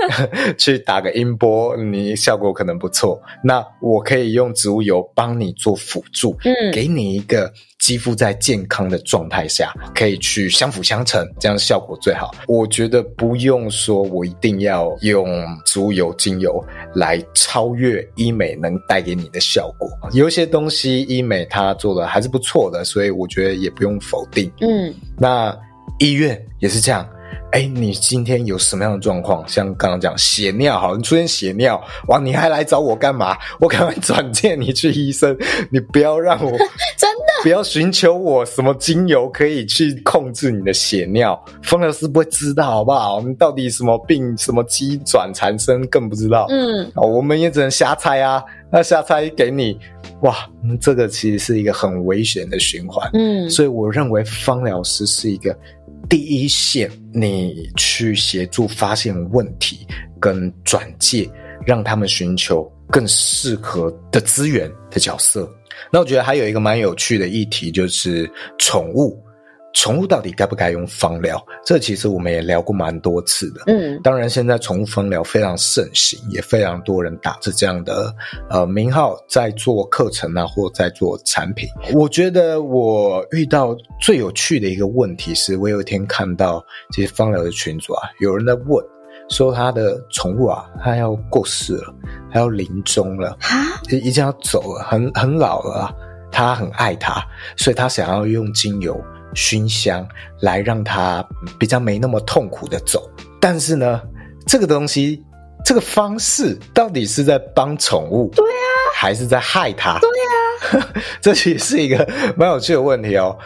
[0.57, 3.21] 去打个音波，你效果可能不错。
[3.43, 7.53] 那我可以用植物油帮你做辅助，嗯，给你一个。
[7.89, 12.35] 肌肤在健康的状态下可以去相辅相成，这样效果最好。
[12.47, 15.27] 我觉得不用说我一定要用
[15.65, 16.63] 植物油精油
[16.97, 19.89] 来超越医美能带给你的效果。
[20.13, 24.53] 有一些东西医美它做的还是不错的，所以我觉得也不用否定。
[24.61, 25.59] 嗯，那
[25.99, 27.09] 医院也是这样。
[27.51, 29.43] 哎，你今天有什么样的状况？
[29.49, 33.37] 像刚刚讲血尿，好，你出现血尿，哇，你还来找我干嘛？
[33.59, 35.37] 我赶快转介你去医生，
[35.71, 36.51] 你不要让我
[36.99, 43.23] 真的不要寻求我什么精油可以去控制你的血尿，芳疗师不会知道，好不好？
[43.23, 46.47] 你到底什么病，什么机转产生，更不知道。
[46.51, 48.45] 嗯，我们也只能瞎猜啊。
[48.71, 49.79] 那瞎猜给你，
[50.21, 50.35] 哇，
[50.79, 53.09] 这个其实是一个很危险的循环。
[53.15, 55.57] 嗯，所以我认为芳疗师是一个。
[56.09, 59.87] 第一线，你去协助发现问题
[60.19, 61.29] 跟转介，
[61.67, 65.49] 让他们寻求更适合的资源的角色。
[65.93, 69.23] 那我觉得还有一个蛮有趣的议题，就是宠物。
[69.75, 71.41] 宠物到底该不该用芳疗？
[71.65, 73.61] 这其实我们也聊过蛮多次的。
[73.67, 78.13] 嗯，当然现在宠物芳疗非常盛行，也非常多人打着这样的
[78.51, 81.69] 呃名号在做课程啊，或在做产品。
[81.95, 88.85] 我觉得我遇到最有趣的一个问题是，我有一天看到其实芳疗的群组啊，有人在问
[89.29, 91.95] 说他的宠物啊，他要过世了，
[92.33, 95.95] 他要临终了，啊，已经要走了，很很老了啊，
[96.33, 97.23] 他很爱他，
[97.57, 98.99] 所以他想要用精油。
[99.35, 100.07] 熏香
[100.41, 101.27] 来让它
[101.59, 103.11] 比较没那么痛苦的走，
[103.41, 104.01] 但是呢，
[104.47, 105.23] 这个东西
[105.65, 109.99] 这个方式到底是在帮宠物，对啊，还是在害它？
[110.01, 113.37] 对啊， 这其实是一个蛮有趣的问题哦。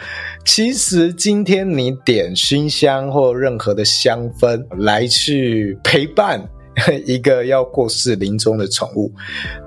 [0.45, 6.41] 其实今天你点熏香或任何的香氛来去陪伴
[7.05, 9.11] 一个要过世临终的宠物。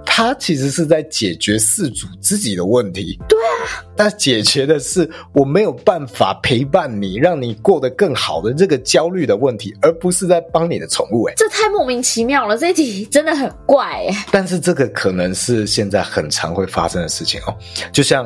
[0.04, 11.24] 它其实是在解决饲主自己的问题，对啊，那解决的是我没有办法陪伴你，让你过得更好的这个焦虑的问题，而不是在帮你的宠物。
[11.24, 14.26] 哎，这太莫名其妙了，这一题真的很怪哎。
[14.32, 17.54] 但是这个可能是现在很常会发生的事情哦，
[17.92, 18.24] 就像，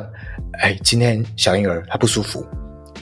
[0.61, 2.45] 哎，今天小婴儿他不舒服，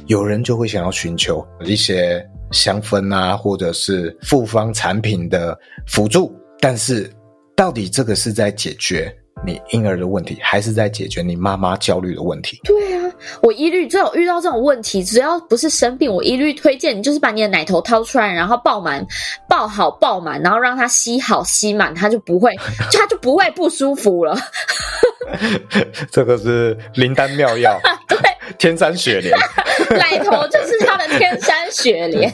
[0.07, 7.11] 有人就会想要寻求一些香氛啊，或者是复方产品的辅助，但是。
[7.55, 9.13] 到底这个是在解决
[9.45, 12.57] 你婴儿的问题，还是在解决你妈妈焦虑的问题？
[12.63, 19.05] 对啊，我一律这种遇到这种问题，只要不是生病，我一律推荐你就是把你的奶头掏出来，然后抱满，
[19.49, 22.55] 抱好抱满，然后让它吸好吸满，它就不会，
[22.93, 24.37] 它就不会不舒服了。
[26.09, 27.77] 这个是灵丹妙药，
[28.07, 28.17] 对，
[28.59, 29.33] 天山雪莲，
[29.97, 32.31] 奶头就是他的天山雪莲。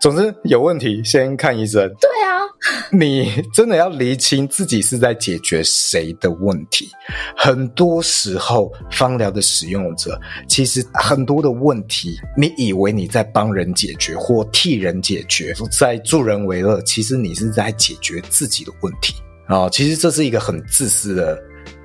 [0.00, 1.88] 总之有问题先看医生。
[2.00, 2.42] 对啊，
[2.90, 6.88] 你真的要厘清自己是在解决谁的问题。
[7.36, 19.14] 很多时候，芳疗的使用者其实很多的问题，你以为你在帮人解决或替人解决，在助人为乐，其实你是在解决自己的问题
[19.46, 19.70] 啊、哦。
[19.72, 21.40] 其实这是一个很自私的。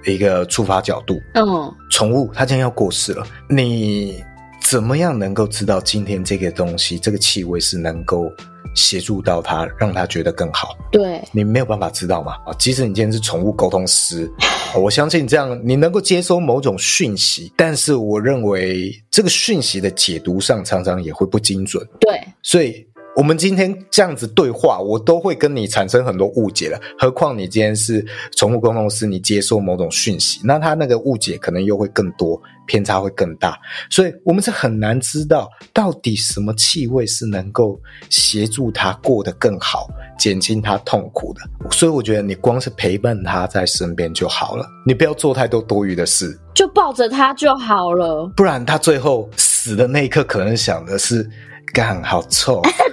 [0.05, 4.23] 一个出发角度，嗯，宠物它将要过世了，你
[4.61, 8.31] 怎么样能够知道今天这个东西，这个气味是能够
[8.75, 10.77] 协助到它，让它觉得更好？
[10.91, 12.33] 对，你没有办法知道嘛？
[12.45, 14.31] 啊，即使你今天是宠物沟通师，
[14.75, 21.85] 我相信这样你能够接收某种讯息，但是我认为这个讯息的解读上常常也会不精准。
[21.99, 22.85] 对，所以。
[23.13, 26.79] 我们今天这样子对话，我都会跟你产生很多误解了。
[26.97, 28.03] 何况你今天是
[28.37, 33.59] 宠物沟通师，你接收某种讯息，那他那个误解可能又会更多，偏差会更大。
[33.89, 37.77] 所以，我们是很难知道到底什么气味是能够
[38.09, 41.41] 协助他过得更好，减轻他痛苦的。
[41.69, 48.31] 所以，我觉得你光是陪伴他在身边就好了，你不要做太多多余的事，就抱着他就好了。
[48.37, 51.29] 不然，他最后死的那一刻，可能想的是。
[51.73, 52.61] 干好臭！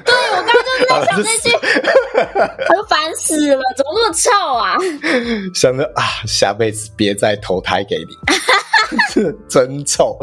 [0.89, 1.55] 在想这句，
[2.69, 4.77] 我 都烦死了，怎么那么臭啊？
[5.55, 10.19] 想着啊，下辈子别再投胎给你， 真臭！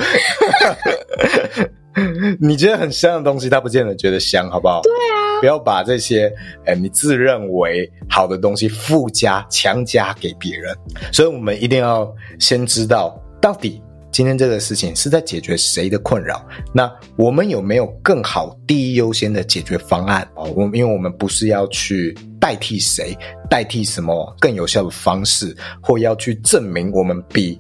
[2.42, 4.82] 你觉得很香的东西，他不见得觉得香，好不好？
[4.84, 6.32] 对啊，不要把这些
[6.66, 10.76] 诶你自认为好的东西附加强加给别人。
[11.12, 13.82] 所以我们一定要先知道到底。
[14.16, 16.42] 今天这个事情是在解决谁的困扰？
[16.74, 20.44] 那我们有没有更好、第一优先的解决方案啊？
[20.56, 23.14] 我因为我们不是要去代替谁，
[23.50, 27.60] 代替什么更有效的方式，或要去证明我们比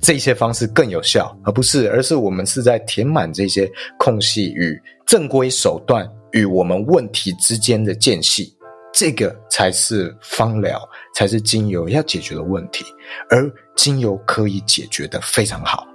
[0.00, 4.76] 这些方式更有效，而不是，而是我们是在填满这些空隙与
[5.06, 8.52] 正规手段与我们问题之间的间隙，
[8.92, 10.82] 这个才是芳疗，
[11.14, 12.84] 才是精油要解决的问题，
[13.30, 15.86] 而精油可以解决得非常好。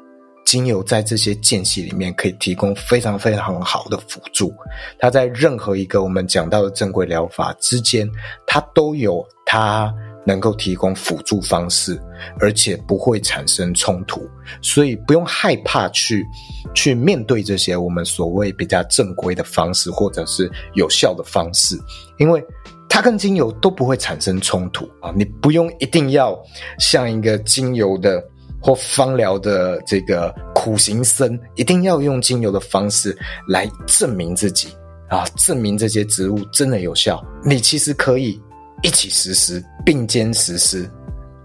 [0.48, 4.54] 精油在这些间隙里面可以提供非常非常好的辅助。
[4.98, 8.10] 它在任何一个我们讲到的正规疗法之间，
[8.46, 9.94] 它都有它
[10.26, 12.02] 能够提供辅助方式，
[12.40, 14.26] 而且不会产生冲突，
[14.62, 16.26] 所以不用害怕去
[16.74, 21.78] 去面对这些我们所谓比较正规的方式或者是有效的方式，
[22.18, 22.42] 因为。
[22.90, 25.14] 它跟精油都不会产生冲突啊！
[25.16, 26.36] 你不用一定要
[26.80, 28.24] 像一个精油的
[28.68, 34.68] 或芳疗的这个苦行僧，一定要用精油的方式来证明自己
[35.08, 37.26] 啊，证明这些植物真的有效。
[37.46, 38.38] 你其实可以
[38.84, 40.86] 一起实施，并肩实施，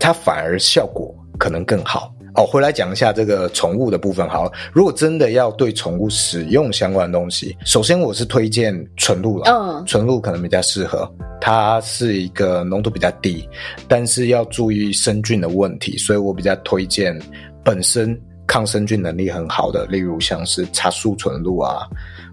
[0.00, 2.12] 它反而效果可能更好。
[2.34, 4.52] 哦，回来讲一下这个宠物的部分好了。
[4.72, 9.44] 如果真的要对宠物使用相关的东西，首先我是推荐纯露了。
[9.50, 11.06] 嗯，纯露可能比较适合。
[11.40, 13.46] 它是一个浓度比较低，
[13.88, 17.20] 但是要注意生菌的问题，所以我比较推荐
[17.64, 21.86] 本身抗生菌能力很好的，例如像是茶树纯露啊，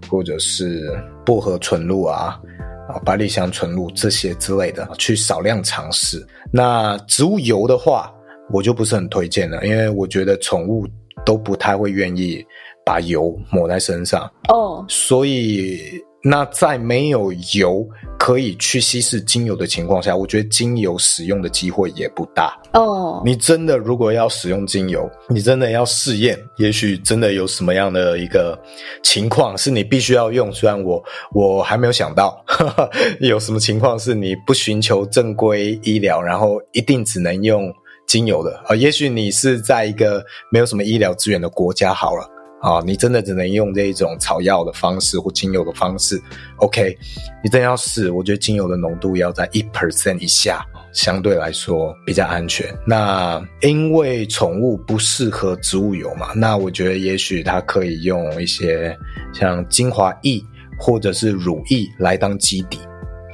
[0.08, 0.96] 或者是
[1.26, 2.40] 薄荷纯露啊，
[2.88, 6.24] 啊，百里香纯露这些之类的，去少量尝试。
[6.52, 8.12] 那植物油的话，
[8.52, 10.86] 我就不是很推荐了，因为我觉得宠物
[11.24, 12.44] 都不太会愿意
[12.84, 15.80] 把油抹在身上哦，所以
[16.22, 17.86] 那在没有油
[18.18, 23.22] 可以去稀释精油的情况下，我觉得精油使用的机会也不大哦。
[23.24, 28.58] 你真的如果要使用精油，你真的要试验，也许真的有什么样的一个
[29.02, 32.90] 情况是你必须要用，虽然我我还没有想到呵呵
[33.20, 37.72] 有什么情况是你不寻求正规医疗，然后一定只能用。
[38.10, 42.28] 精油的啊，也许你是在一个没有什么医疗资源的国家好了
[42.60, 46.20] 啊，你真的只能用这一种草药的方式或精油的方式。
[46.56, 46.98] OK，
[47.44, 52.66] 你真要试，我觉得精油的浓度要在一 percent 以下，相对来说比较安全。
[52.84, 58.98] 那因为宠物不适合植物油嘛，那我觉得也许它可以用一些
[59.32, 60.42] 像精华液
[60.76, 62.80] 或者是乳液来当基底。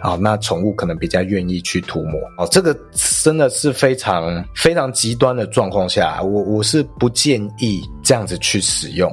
[0.00, 2.46] 好，那宠物可能比较愿意去涂抹哦。
[2.50, 2.76] 这个
[3.22, 9.10] 真的是非常非常极端的状况下，我我是不建议这样子去使用，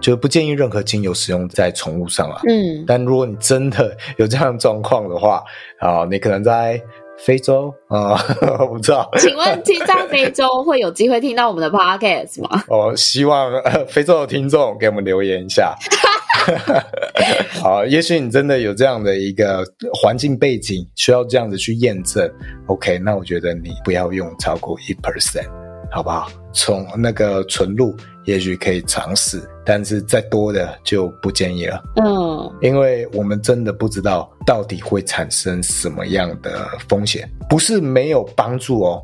[0.00, 2.40] 就不建议任何精油使用在宠物上啊。
[2.48, 5.42] 嗯，但如果你真的 有这样的状况的话，
[5.78, 6.80] 啊，你可能在
[7.18, 8.18] 非洲啊，
[8.58, 9.08] 我不知道。
[9.18, 12.64] 请问，听在非洲会有机会听到我们的 podcast 吗？
[12.68, 13.52] 哦，希望
[13.86, 15.76] 非洲的听众给我们留言一下。
[17.60, 22.30] 好，也许你真的有这样的一个环境背景，需要这样子去验证。
[22.66, 25.48] OK，那我觉得你不要用超过一 percent，
[25.90, 26.30] 好不好？
[26.52, 31.82] 从那个纯露，也许可以尝试，但是再多的就不建议了。
[31.96, 39.02] 嗯，因为我们真的不知道到底会产生什么样的风险，不是没有帮助哦。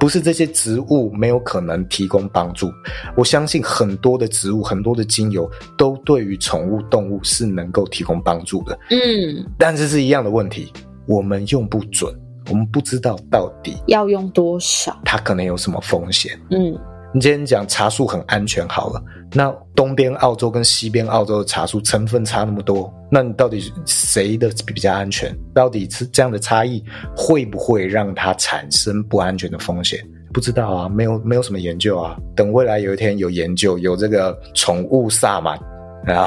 [0.00, 2.72] 不是这些植物没有可能提供帮助，
[3.14, 8.76] 我相信很多的植物、很多的精油都对于宠物动物是能够提供帮助的。
[8.88, 10.72] 嗯，但是是一样的问题，
[11.06, 12.10] 我们用不准，
[12.48, 16.32] 我们不知道到底要用多少，它可能有什么风险。
[16.50, 16.74] 嗯。
[17.12, 19.02] 你今天讲茶树很安全好了，
[19.32, 25.36] 那东边澳洲跟西边澳洲的茶树成分差那么多，那你到底谁的比较安全？
[25.52, 26.82] 到底是这样的差异
[27.16, 29.98] 会不会让它产生不安全的风险？
[30.32, 32.16] 不知道啊，没有没有什么研究啊。
[32.36, 35.58] 等未来有一天有研究，有这个宠物萨满。
[36.06, 36.26] 啊，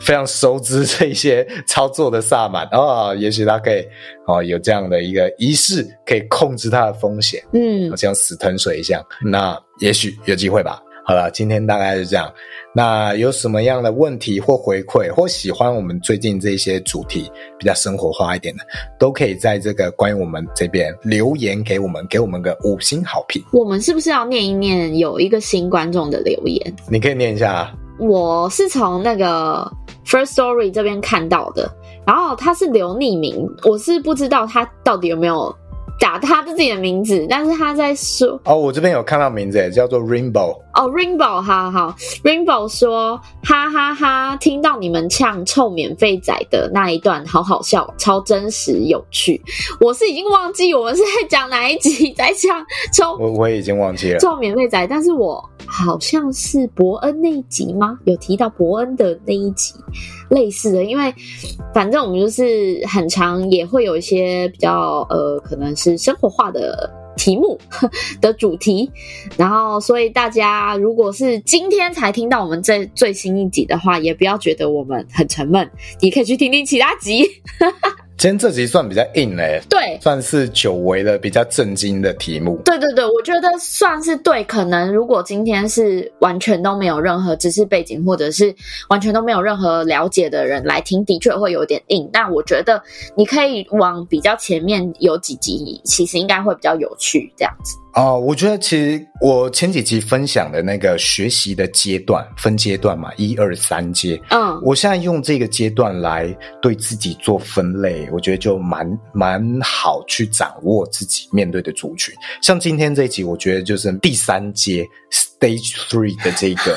[0.00, 3.84] 非常熟知这些操作的萨满啊，也许他可以
[4.26, 9.04] 哦有这样的一个仪式，可以控制它的风险，嗯，好像死藤水一样。
[9.22, 10.82] 那也许有机会吧。
[11.08, 12.32] 好了，今天大概是这样。
[12.74, 18.64] 那有什么样的问题或回馈，或喜欢我们最近这些主题比较生活化一点的，
[18.98, 23.40] 都可以在这个关于我们这边留言给我们，给我们个五星好评。
[23.52, 26.74] 我们是不是要念一念有一个新观众的留言？
[26.90, 27.72] 你可以念一下啊。
[27.98, 29.70] 我是从那个
[30.06, 31.70] First Story 这边看到的，
[32.06, 35.54] 然后他是留匿名，我是不知道他到底有没有
[35.98, 40.54] 打他自己的名字，但是他在说哦，我这边有看到名字，叫做 Rainbow。
[40.76, 49.40] 哦，Rainbow，哈哈，Rainbow 说，哈哈哈哈，听到你们呛臭免费仔的那一段，好好笑，超真实有趣。
[49.80, 52.62] 我是已经忘记我们是在讲哪一集在讲
[52.92, 57.98] 臭，我我也已经忘记了臭免费仔，但是我好像是伯恩那一集吗？
[58.04, 59.72] 有提到伯恩的那一集
[60.28, 61.14] 类似的，因为
[61.72, 66.88] 反正我们就是很常也会有一些比较呃，可能是生活化的。
[67.16, 67.58] 题目
[68.20, 68.90] 的主题，
[69.36, 75.68] 然后所以大家如果是今天才听到我们这最新一集的话，也不要觉得我们很沉闷，
[76.00, 77.24] 你可以去听听其他集。
[78.18, 82.58] 今天这集算比较硬嘞，对，算是久违的比较震惊的题目。
[82.64, 84.42] 对对对，我觉得算是对。
[84.44, 88.54] 可能如果今天是完全都没有任何知识背景，或者是
[88.88, 92.08] 完全都没有任何了解的人来听，的确会有点硬。
[92.10, 92.82] 但我觉得
[93.18, 97.76] 你可以往比较前面有几集，其实应该会比较有趣，这样子。
[97.96, 104.20] 哦，我觉得其实我前几集分享的那个学习的阶段分阶段嘛，一二三阶。
[104.28, 106.28] 嗯，我现在用这个阶段来
[106.60, 112.14] 对自己做分类，我觉得就蛮蛮好去掌握自己面对的族群。
[112.42, 114.86] 像今天这一集，我觉得就是第三阶
[115.38, 116.76] Stage Three 的这个。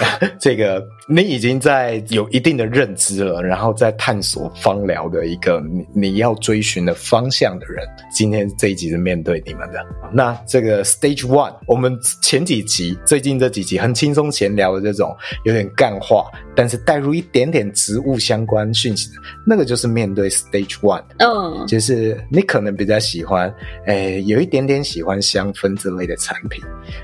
[0.40, 9.84] 这个你已经在有一定的认知了，然后在探索芳疗的一个你你要追寻的方向的人，今天这一集是面对你们的。
[10.10, 21.04] 那这个 Stage One，我们前几集最近这几集很轻松闲聊的这种有点干话，但是带入一点点植物相关讯息的，那个就是面对 Stage One。
[21.18, 23.54] 嗯，就是你可能比较喜欢，
[23.84, 26.62] 诶，有一点点喜欢香氛之类的产品。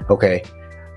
[0.09, 0.43] OK，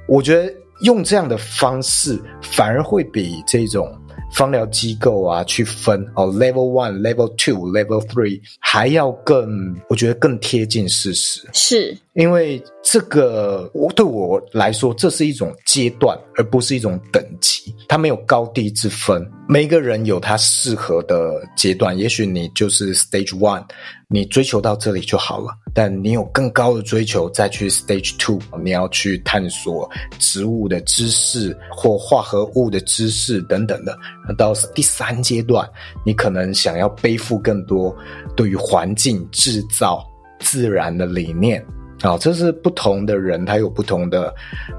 [0.09, 0.51] 我觉得。
[0.81, 3.85] 用这样的方式，反而会比这种
[4.31, 11.45] 方疗机构啊去分哦，Level One、Level Two、Level Three 还要更，我觉得更贴近事实。
[11.51, 11.97] 是。
[12.15, 17.73] 因为这个，我对我来说，这是一种阶段，而不是一种等级。
[17.87, 21.97] 它没有高低之分，每个人有他适合的阶段。
[21.97, 23.63] 也许你就是 Stage One，
[24.07, 25.51] 你追求到这里就好了。
[25.73, 33.97] 但你有更高的追求，再去 Stage Two，你要去探索植物的知识或化合物的知识等等的。
[34.35, 35.69] 到第三阶段，
[36.03, 37.95] 你可能想要背负更多
[38.35, 40.03] 对于环境制造
[40.39, 41.63] 自然的理念。
[42.01, 44.33] 啊、哦，这是不同的人，他有不同的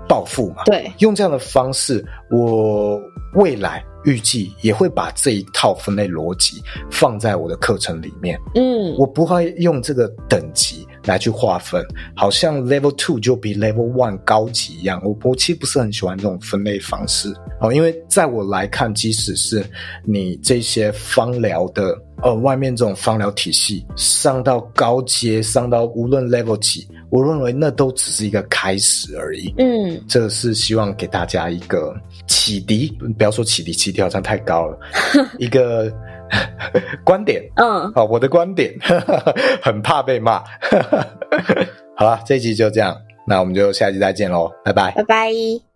[0.08, 0.64] 抱负嘛。
[0.64, 3.00] 对，用这样的方式，我
[3.34, 8.38] 未来预计也会把这一套分类逻辑放在我的课程里面。
[8.54, 11.84] 嗯，我不会用这个等级来去划分，
[12.16, 15.00] 好像 Level Two 就比 Level One 高级一样。
[15.04, 17.30] 我我其实不是很喜欢这种分类方式。
[17.60, 19.62] 哦，因为在我来看，即使是
[20.06, 21.94] 你这些芳疗的。
[22.22, 29.52] 呃，外面这种芳疗体系上到高阶，上到无论 level 几，我认为那都只是一个开始而已。
[29.58, 31.94] 嗯，这是希望给大家一个
[32.26, 32.88] 启迪，
[33.18, 34.78] 不要说启迪，启迪好像太高了，
[35.38, 35.92] 一个
[37.04, 37.42] 观点。
[37.56, 38.72] 嗯，好，我的观点，
[39.62, 40.42] 很怕被骂。
[41.96, 42.96] 好了，这一集就这样，
[43.26, 45.69] 那我们就下期再见喽，拜拜，拜拜。